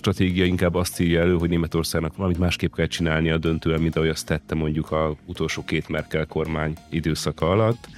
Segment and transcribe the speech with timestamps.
[0.00, 4.26] stratégia inkább azt írja elő, hogy Németországnak valamit másképp kell csinálnia döntően, mint ahogy azt
[4.26, 7.88] tette mondjuk a utolsó két Merkel kormány időszaka alatt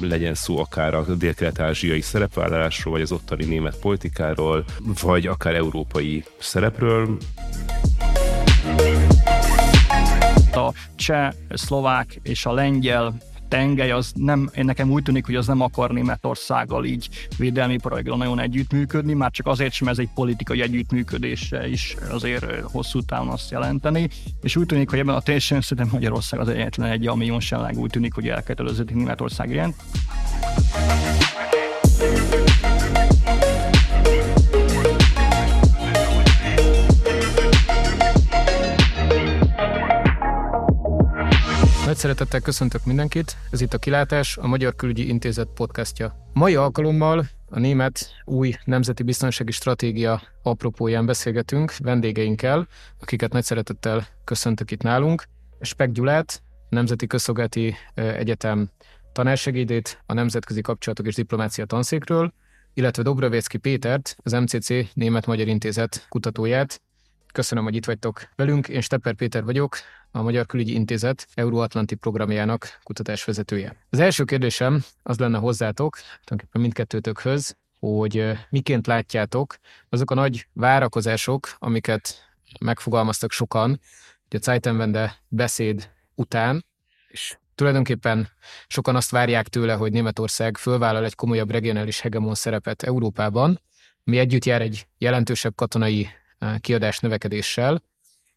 [0.00, 4.64] legyen szó akár a dél-kelet-ázsiai szerepvállalásról, vagy az ottani német politikáról,
[5.02, 7.16] vagy akár európai szerepről.
[10.52, 13.14] A cseh, szlovák és a lengyel
[13.50, 18.18] tengely, az nem, én nekem úgy tűnik, hogy az nem akar Németországgal így védelmi projektben
[18.18, 23.50] nagyon együttműködni, már csak azért sem ez egy politikai együttműködésre is azért hosszú távon azt
[23.50, 24.08] jelenteni,
[24.42, 27.90] és úgy tűnik, hogy ebben a térségben szerintem Magyarország az egyetlen egy, ami jelenleg úgy
[27.90, 29.74] tűnik, hogy elköteleződik Németország iránt.
[41.90, 46.30] Nagy szeretettel köszöntök mindenkit, ez itt a Kilátás, a Magyar Külügyi Intézet podcastja.
[46.32, 52.68] Mai alkalommal a német új nemzeti biztonsági stratégia apropóján beszélgetünk vendégeinkkel,
[53.00, 55.24] akiket nagy szeretettel köszöntök itt nálunk.
[55.60, 58.70] Spek Gyulát, Nemzeti Közszolgálati Egyetem
[59.12, 62.32] tanársegédét, a Nemzetközi Kapcsolatok és Diplomácia tanszékről,
[62.74, 66.80] illetve Dobrovécki Pétert, az MCC Német-Magyar Intézet kutatóját.
[67.32, 68.68] Köszönöm, hogy itt vagytok velünk.
[68.68, 69.76] Én Stepper Péter vagyok,
[70.10, 73.76] a Magyar Külügyi Intézet Euróatlanti programjának kutatásvezetője.
[73.90, 79.56] Az első kérdésem az lenne hozzátok, tulajdonképpen mindkettőtökhöz, hogy miként látjátok
[79.88, 82.28] azok a nagy várakozások, amiket
[82.60, 83.68] megfogalmaztak sokan,
[84.28, 86.64] hogy a Zeitenwende beszéd után,
[87.08, 88.28] és tulajdonképpen
[88.66, 93.60] sokan azt várják tőle, hogy Németország fölvállal egy komolyabb regionális hegemon szerepet Európában,
[94.04, 96.08] ami együtt jár egy jelentősebb katonai
[96.60, 97.82] kiadás növekedéssel,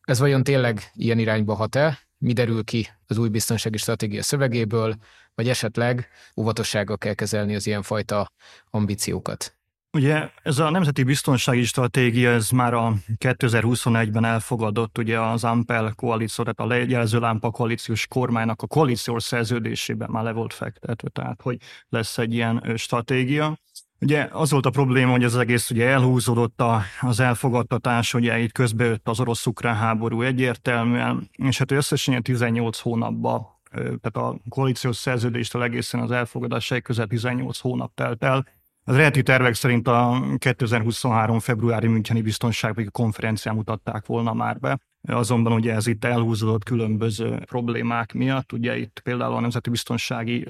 [0.01, 1.99] ez vajon tényleg ilyen irányba hat-e?
[2.17, 4.95] Mi derül ki az új biztonsági stratégia szövegéből,
[5.35, 8.31] vagy esetleg óvatossággal kell kezelni az ilyenfajta
[8.69, 9.57] ambíciókat?
[9.97, 16.43] Ugye ez a Nemzeti Biztonsági Stratégia, ez már a 2021-ben elfogadott, ugye az Ampel koalíció,
[16.43, 21.57] tehát a lejelző lámpa koalíciós kormánynak a koalíciós szerződésében már le volt fektetve, tehát hogy
[21.89, 23.57] lesz egy ilyen stratégia.
[24.03, 28.51] Ugye az volt a probléma, hogy az egész ugye elhúzódott a, az elfogadtatás, ugye itt
[28.51, 35.99] közbejött az orosz-ukrán háború egyértelműen, és hát összesen 18 hónapba, tehát a koalíciós szerződéstől egészen
[35.99, 38.45] az elfogadásáig közel 18 hónap telt el.
[38.83, 41.39] Az eredeti tervek szerint a 2023.
[41.39, 48.13] februári Müncheni Biztonsági Konferencián mutatták volna már be, Azonban ugye ez itt elhúzódott különböző problémák
[48.13, 50.47] miatt, ugye itt például a Nemzeti Biztonsági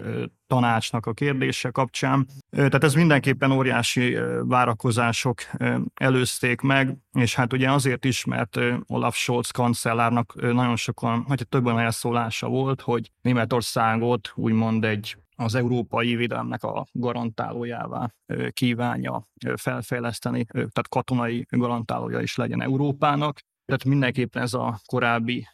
[0.47, 2.27] Tanácsnak a kérdése kapcsán.
[2.49, 5.41] Tehát ez mindenképpen óriási várakozások
[5.93, 11.65] előzték meg, és hát ugye azért is, mert Olaf Scholz kancellárnak nagyon sokan, vagy több
[11.65, 18.09] olyan elszólása volt, hogy Németországot úgymond egy az európai védelemnek a garantálójává
[18.49, 23.39] kívánja felfejleszteni, tehát katonai garantálója is legyen Európának.
[23.65, 25.47] Tehát mindenképpen ez a korábbi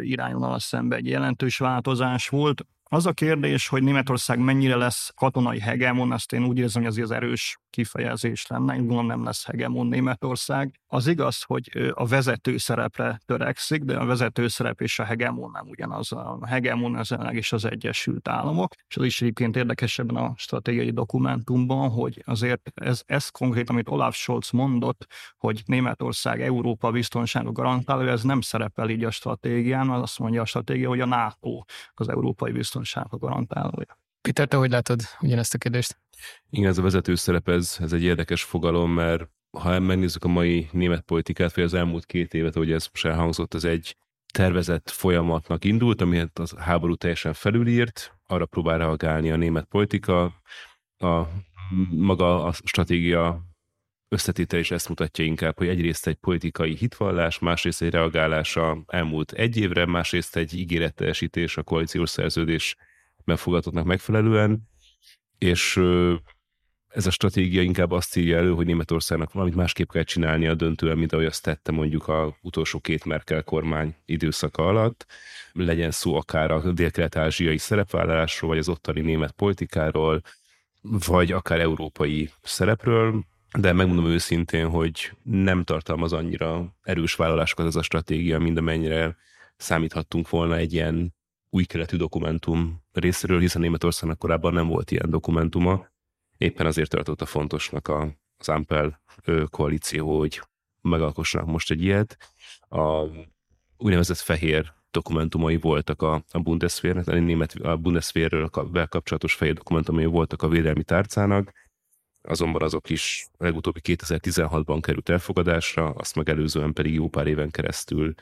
[0.00, 2.66] irányvonal szemben egy jelentős változás volt.
[2.92, 7.06] Az a kérdés, hogy Németország mennyire lesz katonai hegemon, azt én úgy érzem, hogy azért
[7.06, 10.80] az erős kifejezés lenne, én gondolom nem lesz hegemon Németország.
[10.86, 15.68] Az igaz, hogy a vezető szerepre törekszik, de a vezető szerep és a hegemon nem
[15.68, 16.12] ugyanaz.
[16.12, 20.90] A hegemon az is az Egyesült Államok, és az is egyébként érdekes ebben a stratégiai
[20.90, 28.10] dokumentumban, hogy azért ez, ez konkrét, amit Olaf Scholz mondott, hogy Németország Európa biztonsága garantálja,
[28.10, 31.62] ez nem szerepel így a stratégián, az azt mondja a stratégia, hogy a NATO
[31.94, 33.98] az európai biztonsága garantálója.
[34.20, 36.00] Péter, te hogy látod ugyanezt a kérdést?
[36.50, 39.28] Igen, ez a vezető szerep, ez, ez egy érdekes fogalom, mert
[39.58, 43.54] ha megnézzük a mai német politikát, vagy az elmúlt két évet, hogy ez most elhangzott,
[43.54, 43.96] az egy
[44.32, 50.22] tervezett folyamatnak indult, amit a háború teljesen felülírt, arra próbál reagálni a német politika,
[50.98, 51.22] a
[51.90, 53.42] maga a stratégia
[54.12, 59.32] összetétel is ezt mutatja inkább, hogy egyrészt egy politikai hitvallás, másrészt egy reagálás a elmúlt
[59.32, 62.76] egy évre, másrészt egy ígérettelesítés a koalíciós szerződés
[63.24, 64.68] megfogadottnak megfelelően,
[65.38, 65.80] és
[66.88, 71.12] ez a stratégia inkább azt írja elő, hogy Németországnak valamit másképp kell csinálnia döntően, mint
[71.12, 75.06] ahogy azt tette mondjuk a utolsó két Merkel kormány időszaka alatt.
[75.52, 80.22] Legyen szó akár a dél-kelet-ázsiai szerepvállalásról, vagy az ottani német politikáról,
[80.82, 83.24] vagy akár európai szerepről,
[83.58, 89.16] de megmondom őszintén, hogy nem tartalmaz annyira erős vállalásokat ez a stratégia, mint amennyire
[89.56, 91.14] számíthattunk volna egy ilyen
[91.50, 95.86] új keletű dokumentum részéről, hiszen Németországnak korábban nem volt ilyen dokumentuma.
[96.36, 99.00] Éppen azért tartotta fontosnak a, az Ampel
[99.50, 100.42] koalíció, hogy
[100.80, 102.16] megalkossanak most egy ilyet.
[102.68, 103.04] A
[103.76, 108.48] úgynevezett fehér dokumentumai voltak a, a Bundeswehrnek, a német a Bundeswehrről
[108.88, 111.52] kapcsolatos fehér dokumentumai voltak a védelmi tárcának,
[112.22, 118.14] azonban azok is legutóbbi 2016-ban került elfogadásra, azt megelőzően pedig jó pár éven keresztül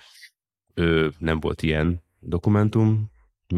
[0.75, 3.11] ö, nem volt ilyen dokumentum,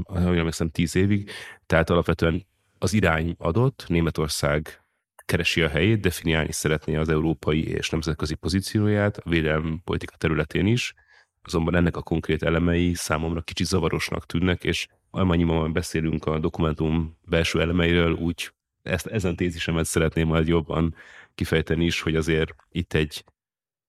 [0.09, 1.31] olyan emlékszem tíz évig,
[1.67, 2.47] tehát alapvetően
[2.79, 4.83] az irány adott, Németország
[5.25, 10.95] keresi a helyét, definiálni szeretné az európai és nemzetközi pozícióját, a védelmi politika területén is,
[11.43, 17.61] azonban ennek a konkrét elemei számomra kicsit zavarosnak tűnnek, és amennyiben beszélünk a dokumentum belső
[17.61, 20.95] elemeiről, úgy ezt, ezen tézisemet szeretném majd jobban
[21.35, 23.25] kifejteni is, hogy azért itt egy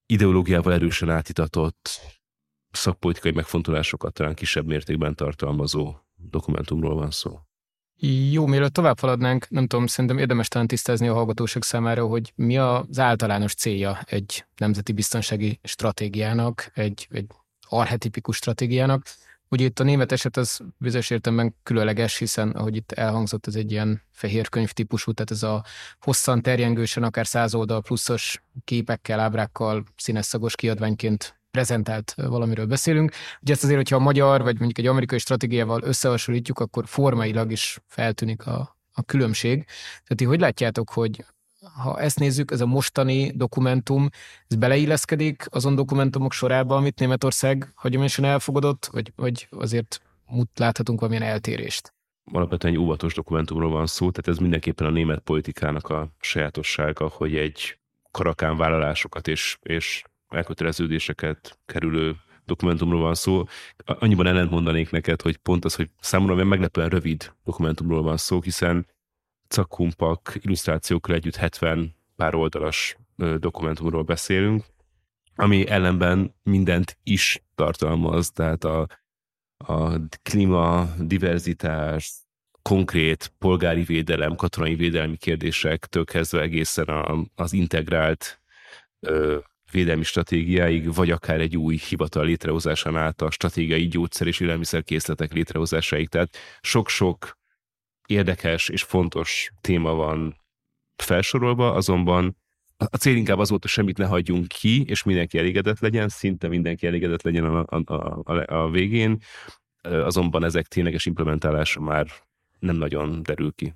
[0.06, 1.90] ideológiával erősen átitatott
[2.72, 7.40] szakpolitikai megfontolásokat talán kisebb mértékben tartalmazó dokumentumról van szó.
[8.31, 12.57] Jó, mielőtt tovább haladnánk, nem tudom, szerintem érdemes talán tisztázni a hallgatóság számára, hogy mi
[12.57, 17.25] az általános célja egy nemzeti biztonsági stratégiának, egy, egy
[17.68, 19.04] archetipikus stratégiának.
[19.54, 23.72] Ugye itt a német eset az bizonyos értelemben különleges, hiszen ahogy itt elhangzott, ez egy
[23.72, 25.64] ilyen fehér könyv típusú, tehát ez a
[26.00, 33.12] hosszan terjengősen, akár száz oldal pluszos képekkel, ábrákkal, színes szagos kiadványként prezentált valamiről beszélünk.
[33.42, 37.80] Ugye ezt azért, hogyha a magyar vagy mondjuk egy amerikai stratégiával összehasonlítjuk, akkor formailag is
[37.88, 39.66] feltűnik a, a különbség.
[39.66, 41.26] Tehát ti hogy látjátok, hogy
[41.71, 44.10] ha ezt nézzük, ez a mostani dokumentum,
[44.48, 50.01] ez beleilleszkedik azon dokumentumok sorába, amit Németország hagyományosan elfogadott, vagy, vagy azért
[50.56, 51.94] láthatunk valamilyen eltérést?
[52.31, 57.36] Alapvetően egy óvatos dokumentumról van szó, tehát ez mindenképpen a német politikának a sajátossága, hogy
[57.36, 57.77] egy
[58.12, 62.15] karakán vállalásokat és, és elköteleződéseket kerülő
[62.45, 63.44] dokumentumról van szó.
[63.86, 68.88] Annyiban ellent mondanék neked, hogy pont az, hogy számomra meglepően rövid dokumentumról van szó, hiszen
[69.54, 72.98] cakkumpak illusztrációkkal együtt 70 pár oldalas
[73.38, 74.64] dokumentumról beszélünk,
[75.36, 78.88] ami ellenben mindent is tartalmaz, tehát a,
[79.58, 79.92] a
[80.24, 82.12] klíma, diverzitás,
[82.62, 88.42] konkrét polgári védelem, katonai védelmi kérdésektől kezdve egészen a, az integrált
[89.00, 89.38] ö,
[89.72, 96.10] védelmi stratégiáig, vagy akár egy új hivatal létrehozásán át a stratégiai gyógyszer és élelmiszerkészletek létrehozásáig.
[96.10, 97.42] Tehát sok-sok
[98.08, 100.36] érdekes és fontos téma van
[100.96, 102.38] felsorolva, azonban
[102.78, 106.48] a cél inkább az volt, hogy semmit ne hagyjunk ki, és mindenki elégedett legyen, szinte
[106.48, 109.18] mindenki elégedett legyen a, a, a, a végén,
[109.82, 112.08] azonban ezek tényleges implementálása már
[112.60, 113.74] nem nagyon derül ki.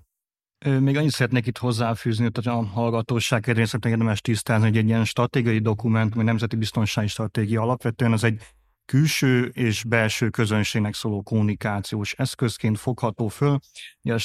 [0.65, 5.59] Még annyit szeretnék itt hozzáfűzni, hogy a hallgatóság kedvéért érdemes tisztázni, hogy egy ilyen stratégiai
[5.59, 8.41] dokumentum, egy nemzeti biztonsági stratégia alapvetően az egy
[8.87, 13.59] külső és belső közönségnek szóló kommunikációs eszközként fogható föl.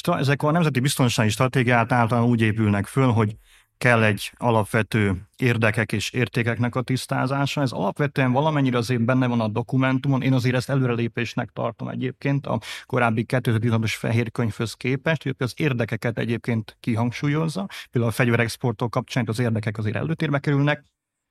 [0.03, 3.35] Ezek a nemzeti biztonsági stratégiát általán úgy épülnek föl, hogy
[3.77, 7.61] kell egy alapvető érdekek és értékeknek a tisztázása.
[7.61, 10.21] Ez alapvetően valamennyire azért benne van a dokumentumon.
[10.21, 16.17] Én azért ezt előrelépésnek tartom egyébként a korábbi 2016-os fehér könyvhöz képest, hogy az érdekeket
[16.17, 17.67] egyébként kihangsúlyozza.
[17.91, 20.83] Például a fegyverexportok kapcsán az érdekek azért előtérbe kerülnek.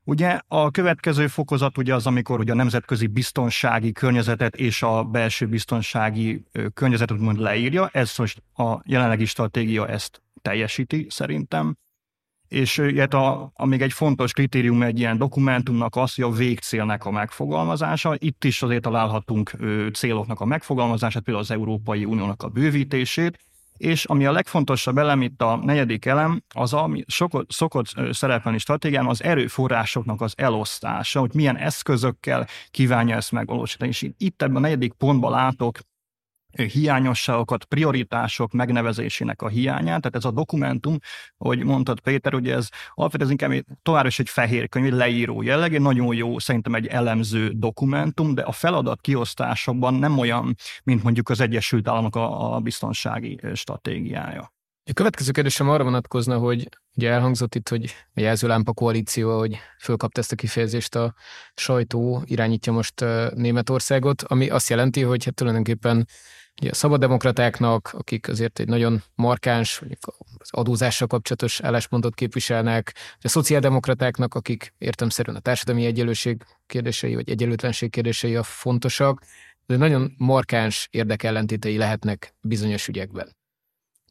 [0.05, 5.47] Ugye a következő fokozat ugye az, amikor ugye a nemzetközi biztonsági környezetet és a belső
[5.47, 6.45] biztonsági
[6.75, 7.89] környezetet mond leírja.
[7.93, 11.77] Ez most a jelenlegi stratégia ezt teljesíti szerintem
[12.53, 17.05] és ilyet a, a, még egy fontos kritérium egy ilyen dokumentumnak az, hogy a végcélnek
[17.05, 18.15] a megfogalmazása.
[18.19, 19.57] Itt is azért találhatunk
[19.93, 23.39] céloknak a megfogalmazását, például az Európai Uniónak a bővítését,
[23.83, 29.07] és ami a legfontosabb elem, itt a negyedik elem, az, ami szokott, szokott szerepelni stratégián,
[29.07, 33.91] az erőforrásoknak az elosztása, hogy milyen eszközökkel kívánja ezt megvalósítani.
[33.91, 35.79] És itt ebben a negyedik pontban látok
[36.57, 40.01] hiányosságokat, prioritások megnevezésének a hiányát.
[40.01, 40.99] Tehát ez a dokumentum,
[41.37, 45.81] ahogy mondtad Péter, ugye ez alapvetően inkább tovább is egy fehér könyv, leíró jelleg, egy
[45.81, 50.55] nagyon jó, szerintem egy elemző dokumentum, de a feladat kiosztásokban nem olyan,
[50.85, 54.53] mint mondjuk az Egyesült Államok a, a biztonsági stratégiája.
[54.85, 60.21] A következő kérdésem arra vonatkozna, hogy ugye elhangzott itt, hogy a jelzőlámpa koalíció, hogy fölkapta
[60.21, 61.15] ezt a kifejezést a
[61.55, 63.05] sajtó, irányítja most
[63.35, 66.07] Németországot, ami azt jelenti, hogy hát tulajdonképpen
[66.61, 69.83] Ugye a szabaddemokratáknak, akik azért egy nagyon markáns,
[70.39, 77.91] az adózással kapcsolatos álláspontot képviselnek, a szociáldemokratáknak, akik értemszerűen a társadalmi egyenlőség kérdései, vagy egyenlőtlenség
[77.91, 79.25] kérdései a fontosak,
[79.67, 83.37] de nagyon markáns érdekellentétei lehetnek bizonyos ügyekben.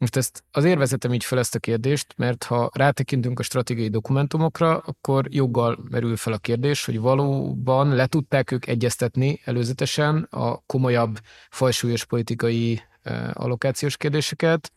[0.01, 4.77] Most ezt azért vezetem így fel ezt a kérdést, mert ha rátekintünk a stratégiai dokumentumokra,
[4.77, 11.19] akkor joggal merül fel a kérdés, hogy valóban le tudták ők egyeztetni előzetesen a komolyabb
[11.49, 14.71] fajsúlyos politikai eh, allokációs kérdéseket,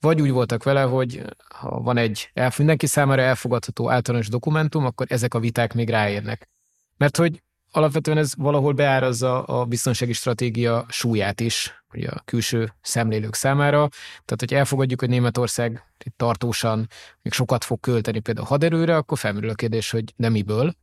[0.00, 5.34] vagy úgy voltak vele, hogy ha van egy mindenki számára elfogadható általános dokumentum, akkor ezek
[5.34, 6.48] a viták még ráérnek.
[6.96, 7.42] Mert hogy
[7.76, 13.88] alapvetően ez valahol beárazza a biztonsági stratégia súlyát is, ugye a külső szemlélők számára.
[14.24, 15.82] Tehát, hogy elfogadjuk, hogy Németország
[16.16, 16.88] tartósan
[17.22, 20.74] még sokat fog költeni például haderőre, akkor felmerül a kérdés, hogy nem miből,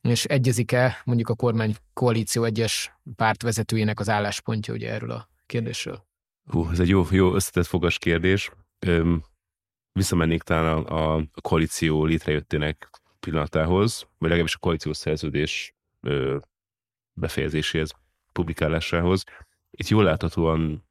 [0.00, 6.04] és egyezik-e mondjuk a kormány koalíció egyes pártvezetőjének az álláspontja ugye erről a kérdésről?
[6.50, 8.50] Hú, ez egy jó, jó összetett fogas kérdés.
[8.78, 9.24] Öm,
[9.92, 15.71] visszamennék talán a, a koalíció létrejöttének pillanatához, vagy legalábbis a koalíciós szerződés
[16.02, 16.36] ö,
[17.12, 17.92] befejezéséhez,
[18.32, 19.24] publikálásához.
[19.70, 20.84] Itt jól láthatóan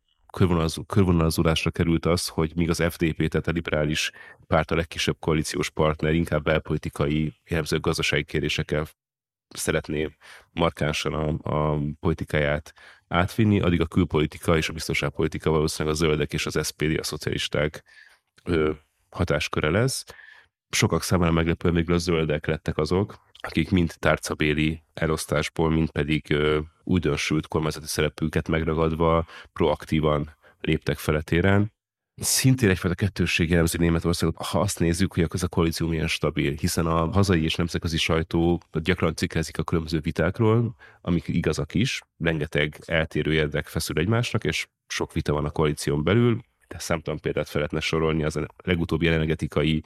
[0.88, 4.12] körvonalazódásra került az, hogy míg az FDP, tehát a liberális
[4.48, 8.88] párt a legkisebb koalíciós partner, inkább belpolitikai, jellemző gazdasági kérdésekkel
[9.48, 10.16] szeretné
[10.52, 12.74] markánsan a, a politikáját
[13.08, 17.84] átvinni, addig a külpolitika és a biztonságpolitika valószínűleg a zöldek és az SPD, a szocialisták
[18.44, 18.72] ö,
[19.10, 20.06] hatásköre lesz.
[20.70, 26.36] Sokak számára meglepően még a zöldek lettek azok, akik mind tárcabéli elosztásból, mind pedig
[26.84, 31.74] újdonsült kormányzati szerepüket megragadva proaktívan léptek feletéren.
[32.16, 36.86] Szintén egyfajta kettősség jellemzi Németországot, ha azt nézzük, hogy ez a koalíció milyen stabil, hiszen
[36.86, 43.34] a hazai és nemzetközi sajtó gyakran cikkezik a különböző vitákról, amik igazak is, rengeteg eltérő
[43.34, 48.24] érdek feszül egymásnak, és sok vita van a koalíción belül, de számtalan példát fel sorolni
[48.24, 49.84] az a legutóbbi energetikai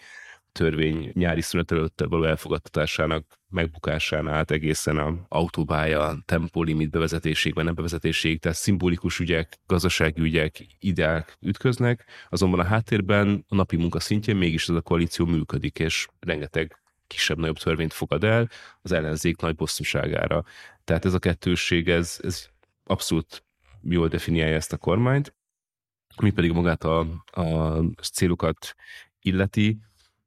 [0.58, 7.76] törvény nyári szünet előtt való elfogadtatásának megbukásán át egészen a autóbája tempólimit bevezetéséig, vagy nem
[7.76, 14.36] bevezetéséig, tehát szimbolikus ügyek, gazdasági ügyek, ideák ütköznek, azonban a háttérben a napi munka szintjén
[14.36, 18.50] mégis ez a koalíció működik, és rengeteg kisebb-nagyobb törvényt fogad el
[18.82, 20.44] az ellenzék nagy bosszúságára.
[20.84, 22.50] Tehát ez a kettősség, ez, ez
[22.84, 23.44] abszolút
[23.82, 25.36] jól definiálja ezt a kormányt,
[26.22, 27.80] mi pedig magát a, a
[28.12, 28.76] célokat
[29.20, 29.80] illeti,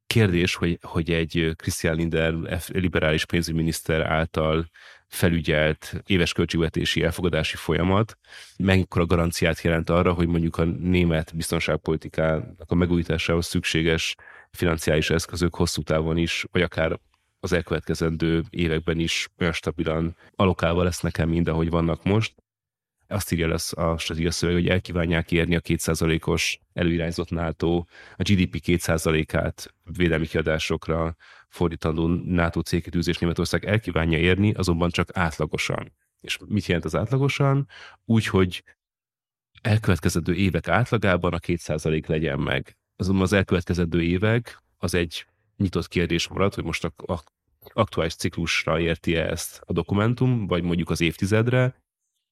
[0.08, 2.34] Kérdés, hogy, hogy egy Christian Linder
[2.68, 4.70] liberális pénzügyminiszter által
[5.06, 8.18] felügyelt éves költségvetési elfogadási folyamat
[8.58, 14.14] mekkora garanciát jelent arra, hogy mondjuk a német biztonságpolitikának a megújításához szükséges
[14.50, 16.98] financiális eszközök hosszú távon is, vagy akár
[17.40, 22.34] az elkövetkezendő években is olyan stabilan alokálva lesznek el, mind ahogy vannak most
[23.08, 27.84] azt írja lesz a stratégia szöveg, hogy elkívánják érni a 2%-os előirányzott NATO,
[28.16, 31.16] a GDP 2%-át védelmi kiadásokra
[31.48, 35.92] fordítandó NATO célkitűzés Németország elkívánja érni, azonban csak átlagosan.
[36.20, 37.68] És mit jelent az átlagosan?
[38.04, 38.64] Úgy, hogy
[39.60, 42.76] elkövetkezendő évek átlagában a 2% legyen meg.
[42.96, 47.22] Azonban az elkövetkezendő évek az egy nyitott kérdés marad, hogy most a, a
[47.72, 51.82] aktuális ciklusra érti-e ezt a dokumentum, vagy mondjuk az évtizedre,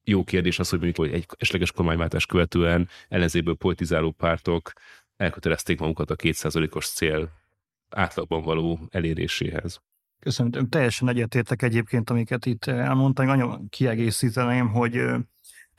[0.08, 4.72] jó kérdés az, hogy mondjuk egy esetleges kormányváltás követően ellenzéből politizáló pártok
[5.16, 7.30] elkötelezték magukat a kétszázalékos cél
[7.90, 9.80] átlagban való eléréséhez.
[10.20, 10.68] Köszönöm.
[10.68, 13.26] Teljesen egyetértek egyébként, amiket itt elmondtam.
[13.26, 15.04] Nagyon kiegészíteném, hogy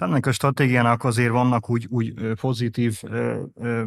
[0.02, 3.84] ennek a stratégiának azért vannak úgy, úgy pozitív ö, ö,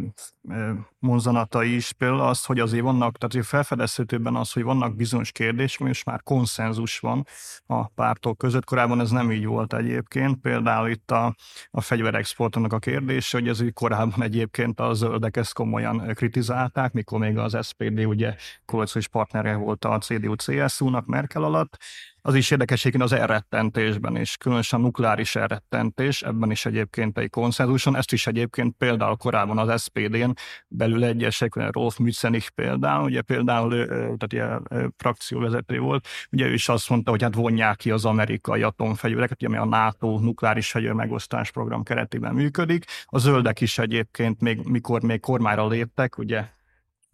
[0.48, 5.88] ö, monzanatai is, például az, hogy azért vannak, tehát felfedezhetőben az, hogy vannak bizonyos kérdések,
[5.88, 7.26] és már konszenzus van
[7.66, 8.64] a pártok között.
[8.64, 10.40] Korábban ez nem így volt egyébként.
[10.40, 11.34] Például itt a,
[11.70, 17.38] a fegyverexportnak a kérdése, hogy ez korábban egyébként a zöldek ezt komolyan kritizálták, mikor még
[17.38, 21.76] az SPD ugye koalíciós partnere volt a CDU-CSU-nak Merkel alatt,
[22.22, 27.96] az is érdekes az elrettentésben, és különösen a nukleáris elrettentés, ebben is egyébként egy konszenzuson,
[27.96, 30.30] ezt is egyébként például korábban az SPD-n
[30.68, 36.88] belül egyesek, Rolf Mützenich például, ugye például, tehát ilyen frakcióvezető volt, ugye ő is azt
[36.88, 41.82] mondta, hogy hát vonják ki az amerikai atomfegyvereket, ami a NATO nukleáris fegyver megosztás program
[41.82, 42.84] keretében működik.
[43.04, 46.44] A zöldek is egyébként még, mikor még kormányra léptek, ugye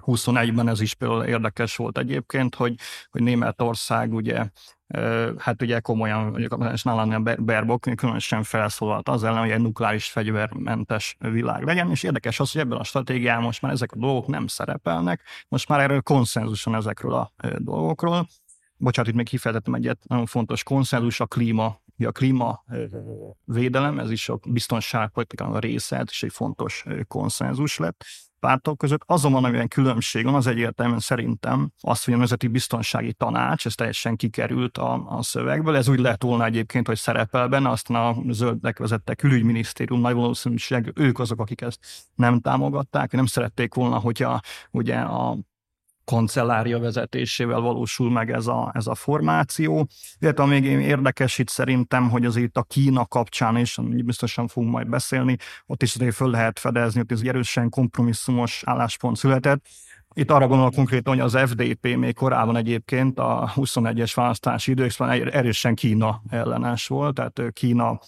[0.06, 2.74] 21-ben ez is például érdekes volt egyébként, hogy,
[3.10, 4.44] hogy Németország ugye
[5.38, 11.16] hát ugye komolyan, mondjuk nálam a Berbok különösen felszólalt az ellen, hogy egy nukleáris fegyvermentes
[11.18, 14.46] világ legyen, és érdekes az, hogy ebben a stratégiában most már ezek a dolgok nem
[14.46, 18.26] szerepelnek, most már erről konszenzuson ezekről a dolgokról.
[18.76, 21.84] Bocsánat, itt még kifejtettem egyet, nagyon fontos konszenzus a klíma.
[22.04, 22.64] A klíma
[23.44, 28.04] védelem, ez is a biztonságpolitikának a része, és egy fontos konszenzus lett
[28.46, 29.02] pártok között.
[29.06, 34.16] Azonban, amilyen különbség van, az egyértelműen szerintem az, hogy a Nemzeti Biztonsági Tanács, ez teljesen
[34.16, 35.76] kikerült a, a szövegből.
[35.76, 40.92] Ez úgy lehet volna egyébként, hogy szerepel benne, aztán a zöldek vezette külügyminisztérium nagy valószínűség,
[40.94, 41.78] ők azok, akik ezt
[42.14, 45.38] nem támogatták, nem szerették volna, hogyha ugye a
[46.06, 49.88] kancellária vezetésével valósul meg ez a, ez a formáció.
[50.18, 55.36] Illetve még érdekes itt szerintem, hogy azért a Kína kapcsán is, biztosan fogunk majd beszélni,
[55.66, 59.66] ott is azért föl lehet fedezni, hogy ez erősen kompromisszumos álláspont született.
[60.14, 65.74] Itt arra gondolok konkrétan, hogy az FDP még korábban egyébként a 21-es választási időszakban erősen
[65.74, 68.00] Kína ellenes volt, tehát Kína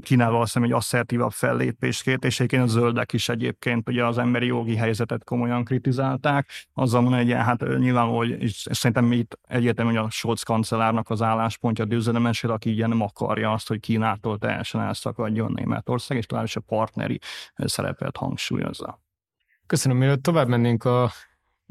[0.00, 4.18] Kínával azt hiszem egy asszertívabb fellépést kért, és egyébként a zöldek is egyébként ugye az
[4.18, 6.50] emberi jogi helyzetet komolyan kritizálták.
[6.72, 11.84] Azzal mondani, hogy hát nyilván, hogy szerintem itt egyértelmű, hogy a Scholz kancellárnak az álláspontja
[11.84, 16.60] győzelemesére, aki ugye nem akarja azt, hogy Kínától teljesen elszakadjon Németország, és talán is a
[16.60, 17.18] partneri
[17.54, 19.00] szerepet hangsúlyozza.
[19.66, 21.10] Köszönöm, mielőtt tovább mennénk a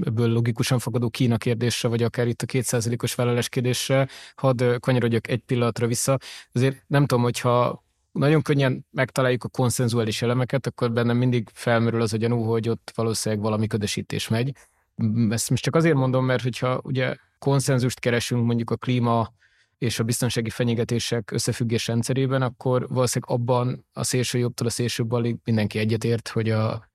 [0.03, 5.39] ebből logikusan fogadó Kína kérdésre, vagy akár itt a kétszázalékos vállalás kérdésre, hadd kanyarodjak egy
[5.39, 6.17] pillanatra vissza.
[6.51, 12.13] Azért nem tudom, hogyha nagyon könnyen megtaláljuk a konszenzuális elemeket, akkor bennem mindig felmerül az
[12.13, 14.51] a gyanú, hogy ott valószínűleg valami ködösítés megy.
[15.29, 19.33] Ezt most csak azért mondom, mert hogyha ugye konszenzust keresünk mondjuk a klíma
[19.77, 25.37] és a biztonsági fenyegetések összefüggés rendszerében, akkor valószínűleg abban a szélső jobbtól a szélső balig
[25.43, 26.89] mindenki egyetért, hogy a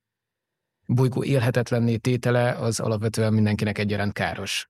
[0.95, 4.69] bolygó élhetetlenné tétele az alapvetően mindenkinek egyaránt káros.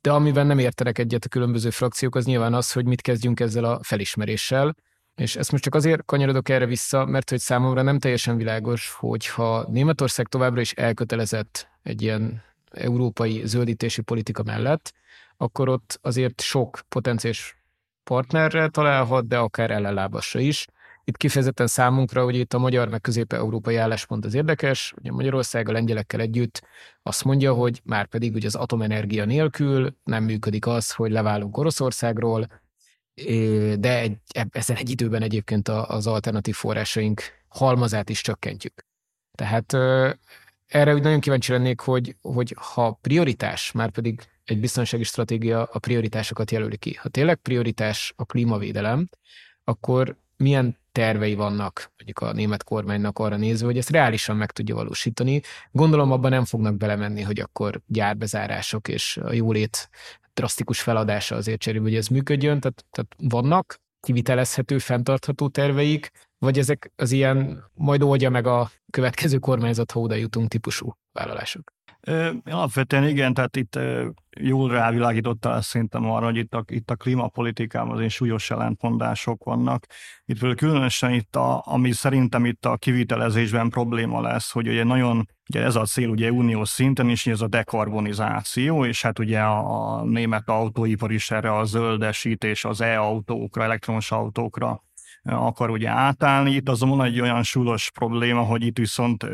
[0.00, 3.64] De amivel nem értenek egyet a különböző frakciók, az nyilván az, hogy mit kezdjünk ezzel
[3.64, 4.74] a felismeréssel,
[5.14, 9.66] és ezt most csak azért kanyarodok erre vissza, mert hogy számomra nem teljesen világos, hogyha
[9.68, 14.92] Németország továbbra is elkötelezett egy ilyen európai zöldítési politika mellett,
[15.36, 17.56] akkor ott azért sok potenciális
[18.04, 20.66] partnerre találhat, de akár ellenlábasra is.
[21.08, 25.72] Itt kifejezetten számunkra, hogy itt a magyar meg közép-európai álláspont az érdekes, ugye Magyarország a
[25.72, 26.66] lengyelekkel együtt
[27.02, 32.46] azt mondja, hogy már pedig ugye az atomenergia nélkül nem működik az, hogy leválunk Oroszországról,
[33.78, 34.16] de egy,
[34.50, 38.86] ezen egy időben egyébként az alternatív forrásaink halmazát is csökkentjük.
[39.34, 39.72] Tehát
[40.66, 45.78] erre úgy nagyon kíváncsi lennék, hogy, hogy ha prioritás, már pedig egy biztonsági stratégia a
[45.78, 46.94] prioritásokat jelöli ki.
[46.94, 49.08] Ha tényleg prioritás a klímavédelem,
[49.64, 54.74] akkor milyen tervei vannak mondjuk a német kormánynak arra nézve, hogy ezt reálisan meg tudja
[54.74, 55.40] valósítani.
[55.70, 59.90] Gondolom abban nem fognak belemenni, hogy akkor gyárbezárások és a jólét
[60.34, 66.92] drasztikus feladása azért cserébe, hogy ez működjön, tehát, tehát vannak kivitelezhető, fenntartható terveik, vagy ezek
[66.96, 71.75] az ilyen majd oldja meg a következő kormányzat, ha oda jutunk típusú vállalások?
[72.44, 73.78] Alapvetően igen, tehát itt
[74.40, 79.86] jól rávilágítottál szerintem arra, hogy itt a, itt a klímapolitikában azért súlyos ellentmondások vannak.
[80.24, 85.62] Itt különösen itt, a, ami szerintem itt a kivitelezésben probléma lesz, hogy ugye nagyon, ugye
[85.62, 90.04] ez a cél ugye uniós szinten is, ez a dekarbonizáció, és hát ugye a, a
[90.04, 94.84] német autóipar is erre a zöldesítés, az e-autókra, elektromos autókra
[95.22, 96.50] akar ugye átállni.
[96.50, 99.26] Itt azonban egy olyan súlyos probléma, hogy itt viszont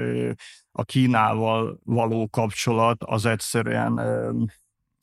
[0.73, 4.01] a Kínával való kapcsolat az egyszerűen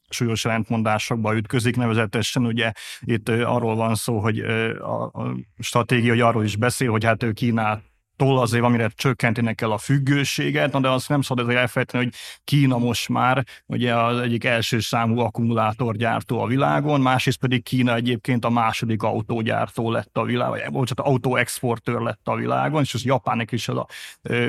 [0.10, 5.12] súlyos rendmondásokba ütközik, nevezetesen ugye itt arról van szó, hogy a
[5.60, 7.89] stratégia hogy arról is beszél, hogy hát ő Kínát
[8.20, 12.14] tól azért, amire csökkentenek kell a függőséget, na de azt nem szabad ezért elfelejteni, hogy
[12.44, 18.46] Kína most már ugye az egyik első számú akkumulátorgyártó a világon, másrészt pedig Kína egyébként
[18.46, 23.52] a második autógyártó lett a világon, vagy bocsánat, autóexportőr lett a világon, és az Japánnak
[23.52, 23.88] is az a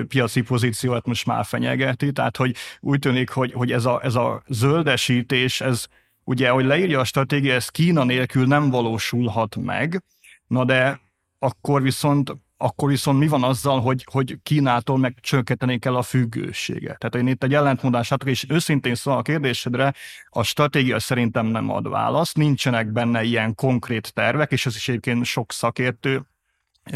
[0.09, 4.43] piaci pozíciót most már fenyegeti, tehát hogy úgy tűnik, hogy, hogy ez, a, ez a
[4.47, 5.87] zöldesítés, ez
[6.25, 10.03] ugye, hogy leírja a stratégia, ez Kína nélkül nem valósulhat meg,
[10.47, 11.01] na de
[11.39, 16.99] akkor viszont akkor viszont mi van azzal, hogy, hogy Kínától meg csökkenteni kell a függőséget?
[16.99, 19.94] Tehát én itt egy ellentmondás látok, és őszintén szóval a kérdésedre
[20.29, 25.25] a stratégia szerintem nem ad választ, nincsenek benne ilyen konkrét tervek, és ez is egyébként
[25.25, 26.23] sok szakértő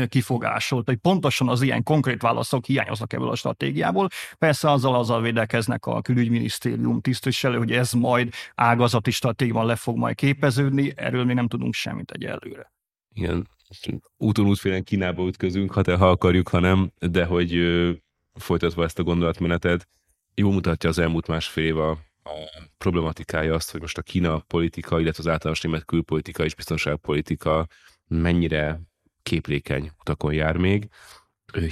[0.09, 4.09] kifogásolt, hogy pontosan az ilyen konkrét válaszok hiányoznak ebből a stratégiából.
[4.39, 10.15] Persze azzal azzal védekeznek a külügyminisztérium tisztviselő, hogy ez majd ágazati stratégiában le fog majd
[10.15, 12.73] képeződni, erről mi nem tudunk semmit egyelőre.
[13.15, 13.49] Igen,
[14.17, 17.61] úton útfélen Kínába ütközünk, ha te ha akarjuk, ha nem, de hogy
[18.35, 19.89] folytatva ezt a gondolatmenetet,
[20.35, 21.99] jó mutatja az elmúlt másfél év a, a
[22.79, 27.67] problematikája azt, hogy most a Kína politika, illetve az általános német külpolitika és biztonságpolitika
[28.09, 28.81] mennyire
[29.23, 30.89] képlékeny utakon jár még,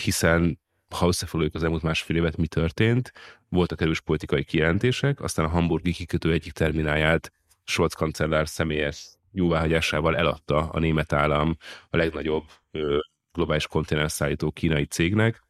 [0.04, 0.60] hiszen
[0.92, 3.12] ha összefoglaljuk az elmúlt másfél évet, mi történt,
[3.48, 7.32] voltak erős politikai kijelentések, aztán a hamburgi kikötő egyik termináját
[7.64, 11.56] Scholz kancellár személyes jóváhagyásával eladta a német állam
[11.90, 12.44] a legnagyobb
[13.32, 15.42] globális konténerszállító kínai cégnek.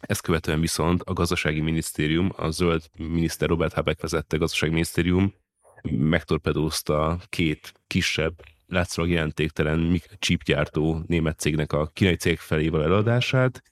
[0.00, 5.34] Ezt követően viszont a gazdasági minisztérium, a zöld miniszter Robert Habeck vezette gazdasági minisztérium
[5.82, 8.34] megtorpedózta két kisebb,
[8.66, 13.62] látszólag jelentéktelen csípgyártó német cégnek a kínai cég felével eladását.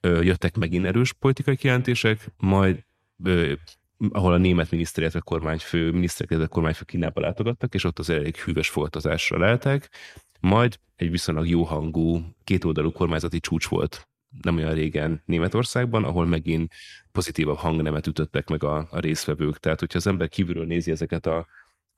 [0.00, 2.84] Jöttek megint erős politikai kijelentések, majd
[4.10, 8.36] ahol a német miniszter, illetve kormányfő, miniszterek, illetve kormányfő Kínába látogattak, és ott az elég
[8.36, 9.90] hűvös foltozásra leltek,
[10.40, 14.06] majd egy viszonylag jó hangú, kétoldalú kormányzati csúcs volt
[14.40, 16.72] nem olyan régen Németországban, ahol megint
[17.12, 19.58] pozitívabb hangnemet ütöttek meg a, a részvevők.
[19.58, 21.46] Tehát, hogyha az ember kívülről nézi ezeket a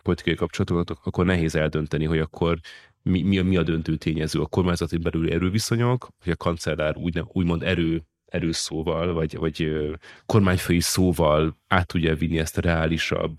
[0.03, 2.59] politikai kapcsolatokat, akkor nehéz eldönteni, hogy akkor
[3.03, 7.23] mi, mi, a, mi a döntő tényező, a kormányzati belüli erőviszonyok, hogy a kancellár úgy,
[7.27, 8.03] úgymond erő,
[8.35, 9.73] erőszóval, vagy, vagy
[10.27, 13.38] kormányfői szóval át tudja vinni ezt a reálisabb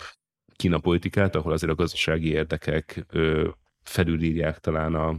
[0.55, 3.05] Kína politikát, ahol azért a gazdasági érdekek
[3.83, 5.17] felülírják talán a,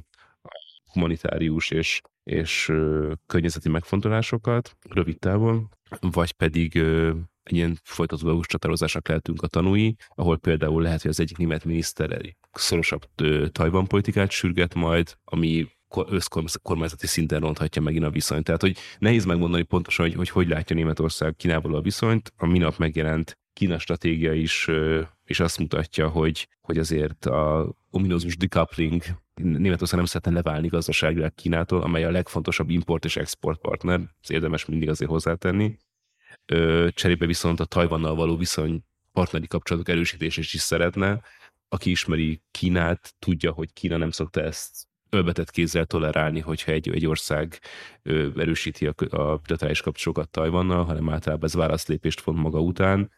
[0.97, 2.73] humanitárius és, és
[3.27, 5.69] környezeti megfontolásokat rövid távon,
[6.01, 6.77] vagy pedig
[7.43, 12.37] egy ilyen folytatódós csatározásnak lehetünk a tanúi, ahol például lehet, hogy az egyik német miniszter
[12.53, 13.09] szorosabb
[13.53, 15.67] Tajvan politikát sürget majd, ami
[16.09, 18.45] összkormányzati szinten ronthatja megint a viszonyt.
[18.45, 22.33] Tehát, hogy nehéz megmondani pontosan, hogy hogy, hogy látja Németország Kínával a viszonyt.
[22.37, 24.69] A minap megjelent Kína stratégia is,
[25.25, 29.03] és azt mutatja, hogy, hogy azért a ominózus decoupling
[29.43, 34.65] Németország nem szeretne leválni gazdaságilag Kínától, amely a legfontosabb import és export partner, ez érdemes
[34.65, 35.79] mindig azért hozzátenni.
[36.89, 41.21] Cserébe viszont a Tajvannal való viszony partneri kapcsolatok erősítését is szeretne.
[41.69, 47.07] Aki ismeri Kínát, tudja, hogy Kína nem szokta ezt ölbetett kézzel tolerálni, hogyha egy, egy
[47.07, 47.61] ország
[48.37, 53.11] erősíti a, a bilaterális kapcsolatokat Tajvannal, hanem általában ez válaszlépést font maga után.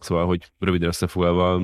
[0.00, 1.62] Szóval, hogy röviden összefoglalva